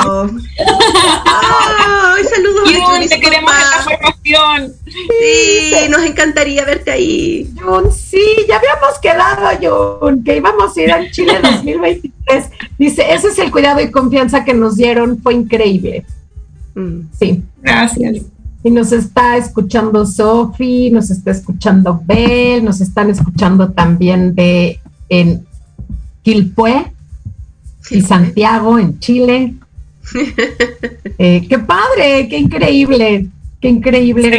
[0.07, 0.29] Oh.
[2.29, 4.73] saludos Jun, te queremos en la formación.
[4.85, 7.53] Sí, nos encantaría verte ahí.
[7.63, 12.47] Jun, sí, ya habíamos quedado, Jun, que íbamos a ir al Chile 2023.
[12.79, 16.05] Dice, ese es el cuidado y confianza que nos dieron, fue increíble.
[16.75, 17.01] Mm.
[17.19, 17.43] Sí.
[17.61, 18.27] Gracias.
[18.65, 25.45] Y nos está escuchando Sofi, nos está escuchando Bel, nos están escuchando también de en
[26.23, 26.93] Quilpué
[27.91, 29.55] y Santiago en Chile.
[31.19, 33.27] Eh, qué padre, qué increíble,
[33.61, 34.31] qué increíble.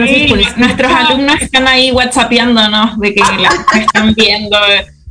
[0.57, 3.49] nuestros alumnos están ahí whatsappeándonos de que la
[3.79, 4.57] están viendo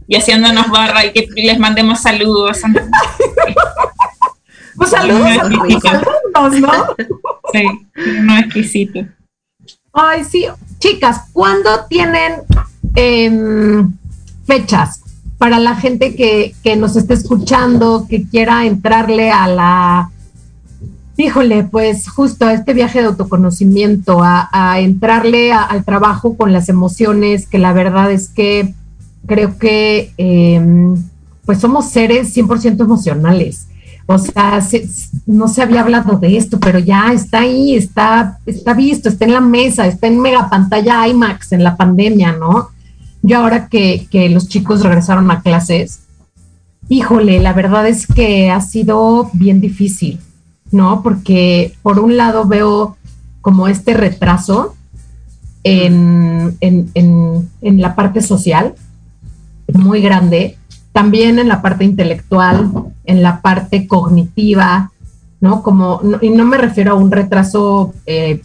[0.06, 2.60] y haciéndonos barra y que les mandemos saludos.
[4.76, 6.94] pues saludos a alumnos, ¿no?
[7.52, 7.64] Sí,
[8.22, 9.06] no exquisito.
[9.92, 10.46] Ay, sí.
[10.78, 12.42] Chicas, ¿cuándo tienen
[12.94, 13.92] em,
[14.46, 15.02] fechas
[15.42, 20.11] para la gente que, nos esté escuchando, que quiera entrarle a la,
[21.16, 27.46] híjole, pues justo a este viaje de autoconocimiento, a, entrarle al trabajo con las emociones,
[27.46, 28.74] que la verdad es que
[29.26, 30.96] creo que em,
[31.44, 33.66] pues somos seres 100% emocionales.
[34.06, 34.60] O sea,
[35.26, 39.32] no se había hablado de esto, pero ya está ahí, está, está visto, está en
[39.32, 42.70] la mesa, está en mega pantalla IMAX en la pandemia, ¿no?
[43.22, 46.00] Yo ahora que, los chicos regresaron a clases,
[46.88, 50.18] híjole, la verdad es que ha sido bien difícil,
[50.72, 51.02] ¿no?
[51.02, 52.96] Porque por un lado veo
[53.40, 54.74] como este retraso
[55.64, 56.58] en,
[57.62, 58.74] la parte social,
[59.72, 60.56] muy grande,
[60.92, 62.70] también en la parte intelectual,
[63.04, 64.90] en la parte cognitiva,
[65.40, 65.62] ¿no?
[65.62, 68.42] Como, y no me refiero a un retraso eh,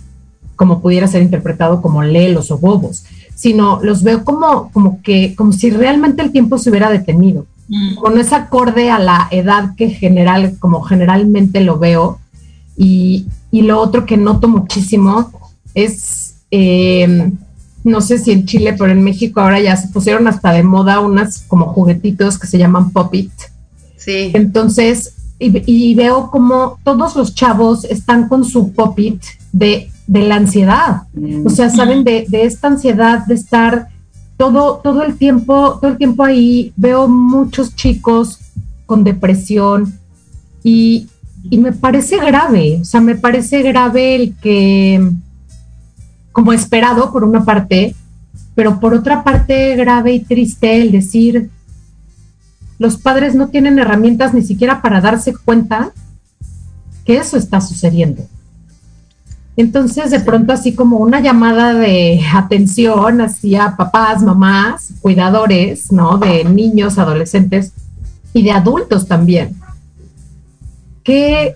[0.55, 3.05] como pudiera ser interpretado como lelos o bobos,
[3.35, 7.45] sino los veo como, como que, como si realmente el tiempo se hubiera detenido.
[7.67, 7.95] Mm.
[7.95, 12.19] Con ese acorde a la edad que general, como generalmente lo veo.
[12.77, 15.31] Y, y lo otro que noto muchísimo
[15.73, 17.31] es, eh,
[17.83, 20.99] no sé si en Chile, pero en México ahora ya se pusieron hasta de moda
[20.99, 23.31] unas como juguetitos que se llaman Pop-It.
[23.97, 24.31] Sí.
[24.33, 31.03] Entonces, y, veo como todos los chavos están con su Pop-It de, de, la ansiedad.
[31.45, 33.89] O sea, saben de, de, esta ansiedad de estar
[34.37, 36.71] todo, todo el tiempo, todo el tiempo ahí.
[36.75, 38.39] Veo muchos chicos
[38.85, 39.93] con depresión
[40.63, 41.07] y,
[41.49, 42.79] y me parece grave.
[42.81, 45.11] O sea, me parece grave el que
[46.31, 47.95] como esperado por una parte,
[48.53, 51.49] pero por otra parte grave y triste el decir,
[52.77, 55.91] los padres no tienen herramientas ni siquiera para darse cuenta
[57.05, 58.23] que eso está sucediendo.
[59.57, 66.19] Entonces, de pronto, así como una llamada de atención hacia papás, mamás, cuidadores, ¿no?
[66.19, 67.73] De niños, adolescentes
[68.33, 69.59] y de adultos también.
[71.03, 71.55] ¿Qué,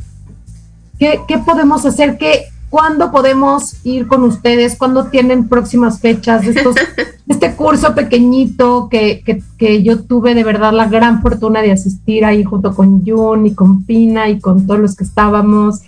[0.98, 2.18] qué, qué podemos hacer?
[2.18, 4.78] ¿Qué, ¿Cuándo podemos ir con ustedes?
[4.78, 6.76] ¿Cuándo tienen próximas fechas de estos,
[7.28, 9.24] este curso pequeñito que,
[9.58, 13.54] que, yo tuve de verdad la gran fortuna de asistir ahí junto con Jun y
[13.54, 15.82] con Pina y con todos los que estábamos?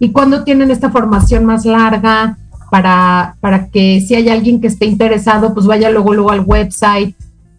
[0.00, 2.38] ¿Y cuándo tienen esta formación más larga
[2.70, 7.14] para, para que si hay alguien que esté interesado, pues vaya luego, luego al website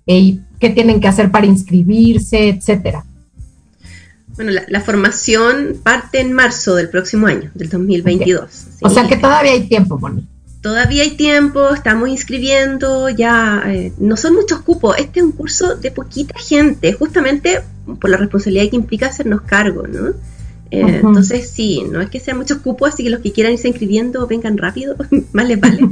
[0.08, 3.06] eh, y qué tienen que hacer para inscribirse, etcétera?
[4.36, 8.68] Bueno, la, formación parte en marzo del próximo año, del 2022.
[8.82, 10.26] O sea que todavía hay tiempo, Moni.
[10.62, 14.98] Todavía hay tiempo, estamos inscribiendo, ya eh, no son muchos cupos.
[14.98, 17.62] Este es un curso de poquita gente, justamente
[18.00, 20.14] por la responsabilidad que implica hacernos cargo, ¿no?
[20.72, 23.68] Eh, entonces, sí, no es que sean muchos cupos, así que los que quieran irse
[23.68, 24.96] inscribiendo vengan rápido,
[25.34, 25.80] más les vale.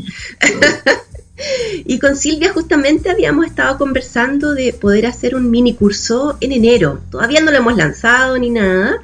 [1.85, 6.99] Y con Silvia justamente habíamos estado conversando de poder hacer un mini curso en enero.
[7.09, 9.01] Todavía no lo hemos lanzado ni nada,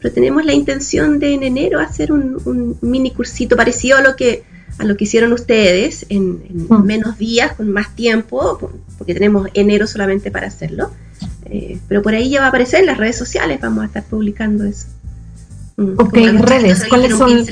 [0.00, 4.44] pero tenemos la intención de en enero hacer un, mini cursito parecido a lo que
[4.78, 6.82] a lo que hicieron ustedes en, mm.
[6.84, 8.58] menos días, con más tiempo,
[8.98, 10.90] porque tenemos enero solamente para hacerlo.
[11.46, 14.04] Eh, pero por ahí ya va a aparecer en las redes sociales, vamos a estar
[14.04, 14.88] publicando eso.
[15.76, 17.44] Mm, ok, redes, ¿cuáles son?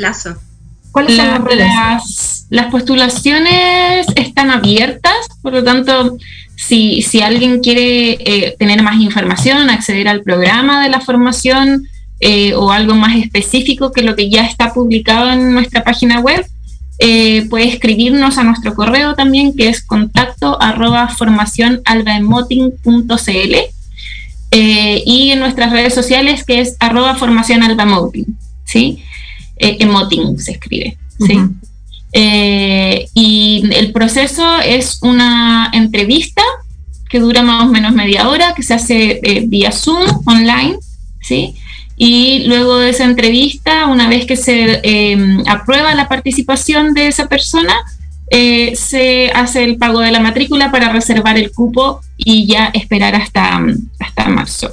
[0.92, 6.16] ¿Cuáles son las, las, postulaciones están abiertas, por lo tanto,
[6.56, 11.86] si, si alguien quiere eh, tener más información, acceder al programa de la formación
[12.20, 16.46] eh, o algo más específico que lo que ya está publicado en nuestra página web,
[17.00, 23.54] eh, puede escribirnos a nuestro correo también, que es contacto arroba formacionalbaemoting.cl
[24.56, 29.02] y en nuestras redes sociales, que es arroba formacionalbaemoting, ¿sí?
[29.56, 31.38] eh, emoting se escribe, ¿sí?
[32.12, 36.42] Eh, y el proceso es una entrevista
[37.08, 40.78] que dura más o menos media hora, que se hace eh, vía Zoom, online,
[41.20, 41.54] ¿sí?
[41.96, 47.28] Y luego de esa entrevista, una vez que se em, aprueba la participación de esa
[47.28, 47.74] persona,
[48.30, 53.14] eh, se hace el pago de la matrícula para reservar el cupo y ya esperar
[53.14, 53.62] hasta,
[53.98, 54.70] hasta marzo.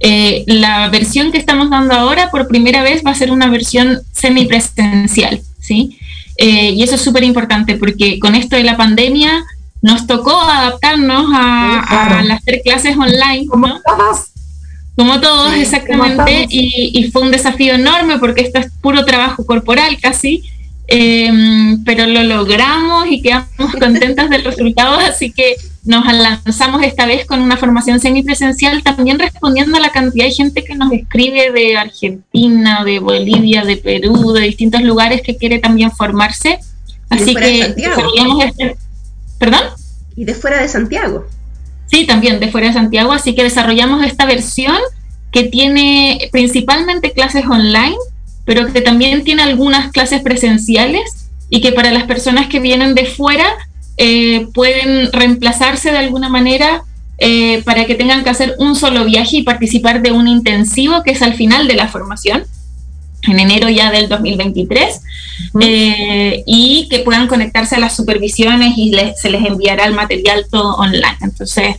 [0.00, 4.00] Eh, la versión que estamos dando ahora por primera vez va a ser una versión
[4.12, 5.98] semipresencial, ¿sí?
[6.36, 9.44] Eh, y eso es súper importante porque con esto de la pandemia
[9.80, 13.46] nos tocó adaptarnos a, las tres clases online.
[13.46, 14.26] Como todos.
[14.96, 16.46] Como todos, exactamente.
[16.48, 20.42] Y, y, fue un desafío enorme porque esto es puro trabajo corporal casi.
[20.86, 23.48] Em, pero lo logramos y quedamos
[23.80, 29.76] contentas del resultado, así que nos lanzamos esta vez con una formación semipresencial, también respondiendo
[29.76, 34.40] a la cantidad de gente que nos escribe de Argentina, de Bolivia, de Perú, de
[34.42, 36.58] distintos lugares que quiere también formarse.
[37.10, 38.76] Así que desarrollamos este,
[39.38, 39.62] ¿Perdón?
[40.16, 41.26] Y de fuera de Santiago.
[41.86, 44.78] Sí, también de fuera de Santiago, así que desarrollamos esta versión
[45.30, 47.96] que tiene principalmente clases online
[48.44, 53.06] pero que también tiene algunas clases presenciales y que para las personas que vienen de
[53.06, 53.46] fuera
[53.96, 56.82] eh, pueden reemplazarse de alguna manera
[57.18, 61.12] eh, para que tengan que hacer un solo viaje y participar de un intensivo que
[61.12, 62.44] es al final de la formación,
[63.26, 65.00] en enero ya del 2023,
[65.60, 70.74] eh, y que puedan conectarse a las supervisiones y se les enviará el material todo
[70.76, 71.16] online.
[71.20, 71.76] Entonces,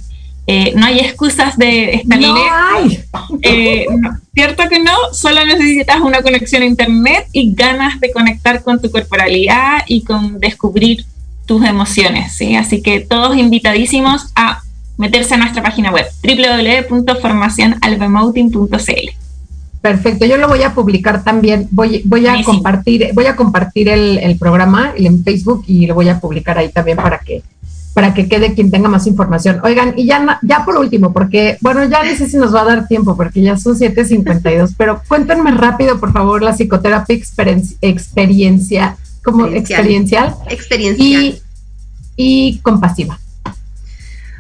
[0.48, 3.04] eh, no hay excusas de estar no hay.
[3.42, 3.88] Eh,
[4.34, 8.92] cierto que no, solo necesitas una conexión a internet y ganas de conectar con tu
[8.92, 11.06] corporalidad y con descubrir
[11.46, 12.56] tus emociones, ¿sí?
[12.56, 14.62] Así que todos invitadísimos a
[14.98, 19.10] meterse a nuestra página web www.formacionalbemoting.cl.
[19.82, 21.68] Perfecto, yo lo voy a publicar también.
[21.70, 26.10] Voy, voy a compartir, voy a compartir el, el programa en Facebook y lo voy
[26.10, 27.44] a publicar ahí también para que
[27.94, 29.62] para que quede quien tenga más información.
[29.64, 32.66] Oigan, y ya, ya por último, porque, bueno, ya no sé si nos va a
[32.66, 38.98] dar tiempo, porque ya son 7.52, pero cuéntenme rápido, por favor, la psicoterapia experien- experiencia,
[39.26, 40.36] como Experiencial.
[40.50, 41.42] experiencial y,
[42.16, 43.20] y compasiva.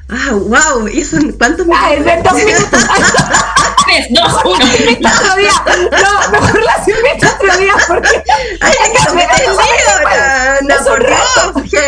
[0.07, 0.87] Ah, wow.
[0.87, 2.85] ¿Y eso en cuántos Ah, es de dos minutos.
[3.85, 4.53] Tres, dos, uno.
[4.55, 5.51] Otro día.
[5.91, 8.23] No, mejor las invito otro día porque
[8.61, 10.67] ¡Ay, es que que no me me da igual.
[10.67, 11.63] No, por.
[11.63, 11.83] Dios.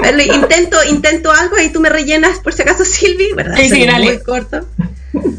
[0.00, 3.56] Vale, intento, intento algo y tú me rellenas por si acaso, Silvi, ¿verdad?
[3.58, 4.06] Sí, dale.
[4.06, 4.66] Muy corto.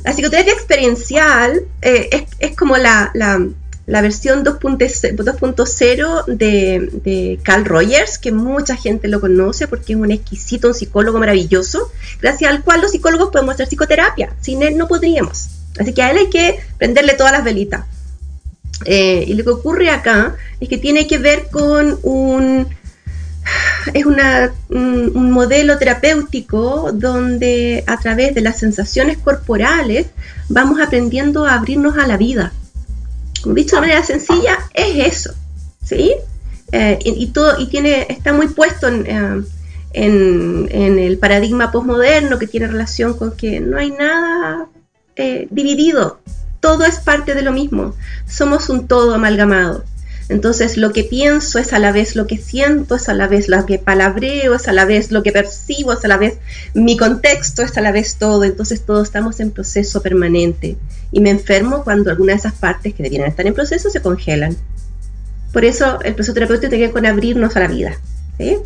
[0.03, 3.39] La psicoterapia experiencial eh, es, es como la, la,
[3.85, 9.99] la versión 2.0 2.0 de, de Carl Rogers, que mucha gente lo conoce porque es
[9.99, 14.33] un exquisito, un psicólogo maravilloso, gracias al cual los psicólogos podemos hacer psicoterapia.
[14.41, 15.49] Sin él no podríamos.
[15.79, 17.85] Así que a él hay que prenderle todas las velitas.
[18.85, 22.67] Eh, y lo que ocurre acá es que tiene que ver con un,
[23.93, 30.07] es un modelo terapéutico donde a través de las sensaciones corporales
[30.49, 32.53] vamos aprendiendo a abrirnos a la vida.
[33.45, 35.33] Dicho de manera sencilla, es eso,
[35.83, 36.13] ¿sí?
[36.71, 39.43] Eh, y, todo, y tiene, está muy puesto en, eh,
[39.93, 44.67] en, en el paradigma posmoderno que tiene relación con que no hay nada
[45.15, 46.19] eh, dividido,
[46.59, 47.93] todo es parte de lo mismo,
[48.27, 49.83] somos un todo amalgamado.
[50.33, 53.47] Entonces lo que pienso es a la vez lo que siento, es a la vez
[53.49, 56.39] lo que palabreo, es a la vez lo que percibo, es a la vez
[56.73, 58.43] mi contexto, es a la vez todo.
[58.43, 60.75] Entonces todos estamos en proceso permanente.
[61.11, 64.57] Y me enfermo cuando alguna de esas partes que debieran estar en proceso se congelan.
[65.51, 67.95] Por eso el proceso terapéutico tiene que ver con abrirnos a la vida.
[68.39, 68.57] ¿sí?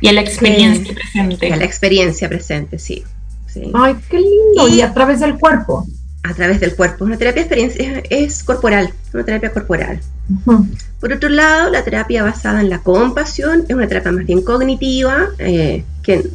[0.00, 1.52] Y a la experiencia Y presente.
[1.52, 3.02] a la experiencia presente, sí.
[3.52, 3.72] sí.
[3.74, 4.68] Ay, qué lindo.
[4.68, 5.84] Y- Y a través del cuerpo.
[6.28, 7.04] A través del cuerpo.
[7.04, 10.00] Una terapia experiencia es corporal, una terapia corporal.
[11.00, 15.28] Por otro lado, la terapia basada en la compasión es una terapia más bien cognitiva,
[15.38, 16.28] eh, que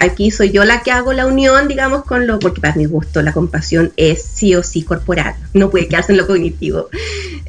[0.00, 3.22] aquí soy yo la que hago la unión, digamos, con lo, porque para mi gusto
[3.22, 6.88] la compasión es sí o sí corporal, no puede quedarse en lo cognitivo.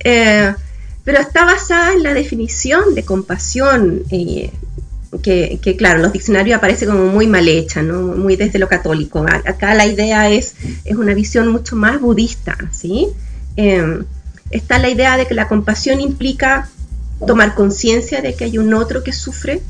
[0.03, 0.53] Eh,
[1.03, 4.51] pero está basada en la definición de compasión, eh,
[5.23, 8.01] que, claro, los diccionarios aparece como muy mal hecha, ¿no?
[8.15, 9.25] muy desde lo católico.
[9.27, 10.55] Acá la idea es,
[10.85, 13.07] es una visión mucho más budista, ¿sí?
[13.57, 14.03] Eh,
[14.51, 16.69] está la idea de que la compasión implica
[17.25, 19.61] tomar conciencia de que hay un otro que sufre,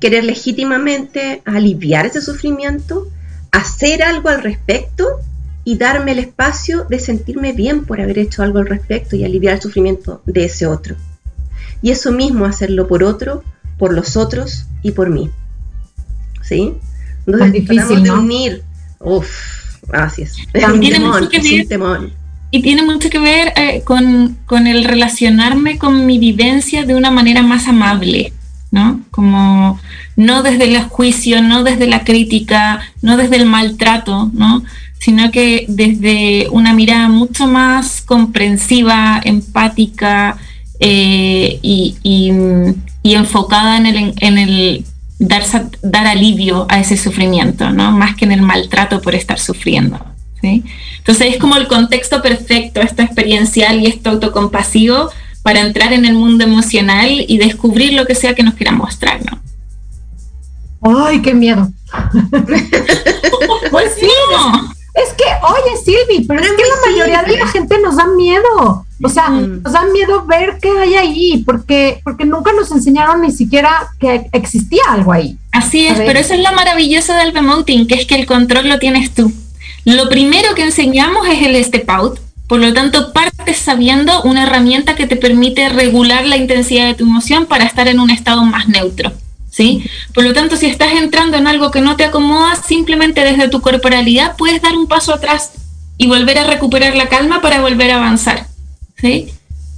[0.00, 3.08] querer legítimamente aliviar ese sufrimiento,
[3.50, 5.06] hacer algo al respecto
[5.64, 9.54] y darme el espacio de sentirme bien por haber hecho algo al respecto y aliviar
[9.54, 10.96] el sufrimiento de ese otro.
[11.82, 13.42] Y eso mismo hacerlo por otro,
[13.78, 15.30] por los otros y por mí.
[16.42, 16.74] ¿Sí?
[17.26, 18.20] Entonces difícil, tratamos de ¿no?
[18.20, 18.62] unir.
[19.00, 19.28] Uf,
[19.92, 20.36] así es.
[20.52, 21.68] Es Tan un temón, es un ver.
[21.68, 22.12] temón.
[22.50, 27.10] Y tiene mucho que ver eh, con, con el relacionarme con mi vivencia de una
[27.10, 28.32] manera más amable,
[28.70, 29.00] ¿no?
[29.10, 29.80] Como
[30.16, 34.62] no desde el juicio, no desde la crítica, no desde el maltrato, ¿no?
[34.98, 40.36] Sino que desde una mirada mucho más comprensiva, empática
[40.78, 42.30] eh, y, y,
[43.04, 44.84] y enfocada en el, en el
[45.18, 45.44] dar,
[45.82, 47.92] dar alivio a ese sufrimiento, ¿no?
[47.92, 50.02] Más que en el maltrato por estar sufriendo,
[50.40, 50.64] ¿sí?
[50.98, 55.10] Entonces es como el contexto perfecto, esto experiencial y esto autocompasivo
[55.42, 59.20] para entrar en el mundo emocional y descubrir lo que sea que nos quiera mostrar,
[59.22, 59.38] ¿no?
[61.06, 61.70] Ay, qué miedo.
[63.70, 64.73] Pues sí, no.
[64.94, 68.06] Es que, oye, Silvi, pero, Pero es que la mayoría de la gente nos da
[68.06, 68.86] miedo.
[69.02, 69.62] O sea, Mm.
[69.62, 74.28] nos da miedo ver qué hay ahí, porque, porque nunca nos enseñaron ni siquiera que
[74.32, 75.36] existía algo ahí.
[75.50, 78.78] Así es, pero eso es lo maravilloso del remoting, que es que el control lo
[78.78, 79.32] tienes tú.
[79.84, 84.94] Lo primero que enseñamos es el step out, por lo tanto partes sabiendo una herramienta
[84.94, 88.68] que te permite regular la intensidad de tu emoción para estar en un estado más
[88.68, 89.12] neutro.
[89.54, 89.88] ¿Sí?
[90.12, 93.60] Por lo tanto, si estás entrando en algo que no te acomoda, simplemente desde tu
[93.60, 95.52] corporalidad puedes dar un paso atrás
[95.96, 98.48] y volver a recuperar la calma para volver a avanzar.
[99.00, 99.32] ¿Sí?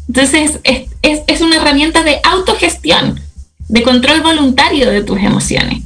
[0.08, 3.20] Entonces, es, es, es una herramienta de autogestión,
[3.68, 5.82] de control voluntario de tus emociones.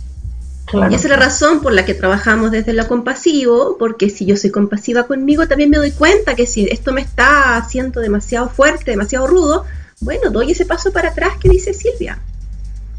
[0.66, 0.93] Claro.
[0.93, 4.36] Y esa es la razón por la que trabajamos desde lo compasivo, porque si yo
[4.36, 8.93] soy compasiva conmigo, también me doy cuenta que si esto me está haciendo demasiado fuerte,
[8.93, 9.64] demasiado rudo,
[9.99, 12.20] bueno, doy ese paso para atrás que dice Silvia.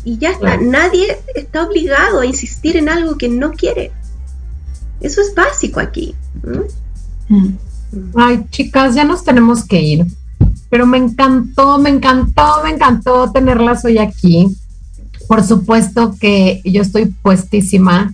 [0.04, 0.64] Y ya está, Claro.
[0.64, 3.92] nadie está obligado a insistir en algo que no quiere.
[5.00, 6.16] Eso es básico aquí.
[6.44, 6.64] ¿no?
[7.30, 7.58] Mm.
[8.16, 10.06] Ay, chicas, ya nos tenemos que ir.
[10.70, 14.48] Pero me encantó, me encantó, me encantó tenerlas hoy aquí.
[15.28, 18.14] Por supuesto que yo estoy puestísima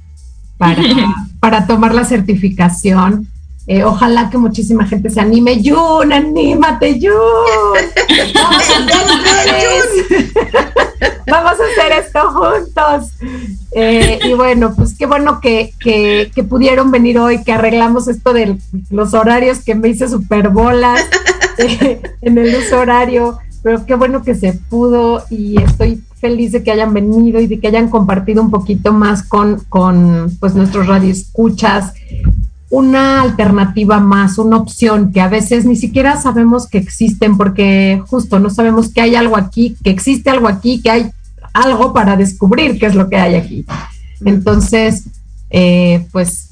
[0.57, 0.81] para,
[1.39, 3.27] para tomar la certificación.
[3.67, 5.61] Eh, ojalá que muchísima gente se anime.
[5.61, 7.11] Jun, anímate, Jun.
[11.29, 13.11] Vamos a hacer esto juntos.
[13.71, 18.31] Eh, y bueno, pues qué bueno que, que, que, pudieron venir hoy, que arreglamos esto
[18.31, 18.57] de
[18.89, 21.01] los horarios que me hice super bolas
[21.57, 26.63] eh, en el uso horario, pero qué bueno que se pudo y estoy feliz de
[26.63, 30.87] que hayan venido y de que hayan compartido un poquito más con, con pues nuestros
[30.87, 31.93] radioescuchas
[32.69, 38.39] una alternativa más, una opción que a veces ni siquiera sabemos que existen porque justo
[38.39, 41.11] no sabemos que hay algo aquí, que existe algo aquí, que hay
[41.53, 43.65] algo para descubrir qué es lo que hay aquí.
[44.25, 45.05] Entonces,
[45.49, 46.49] eh, pues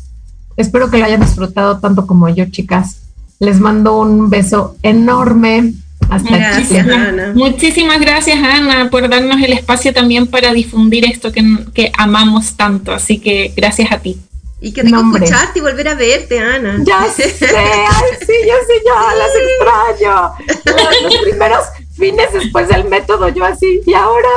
[0.55, 3.01] espero que lo hayan disfrutado tanto como yo, chicas.
[3.39, 5.73] Les mando un beso enorme.
[6.09, 7.33] Hasta gracias, Ana.
[7.35, 11.43] Muchísimas gracias, Ana, por darnos el espacio también para difundir esto que,
[11.73, 12.93] que amamos tanto.
[12.93, 14.17] Así que gracias a ti.
[14.65, 15.23] Y que rico Nombre.
[15.23, 16.79] escucharte y volver a verte, Ana.
[16.81, 20.33] Ya sé, ay, sí, yo sí, ya las extraño.
[20.65, 24.27] Los, los primeros fines después del método, yo así, y ahora,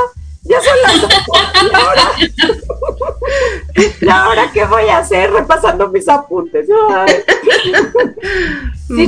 [0.42, 1.10] ya son las dos,
[1.64, 2.12] y ahora,
[4.02, 5.32] y ahora, ¿qué voy a hacer?
[5.32, 6.68] Repasando mis apuntes.
[6.94, 7.24] Ay.
[8.86, 9.06] Sí,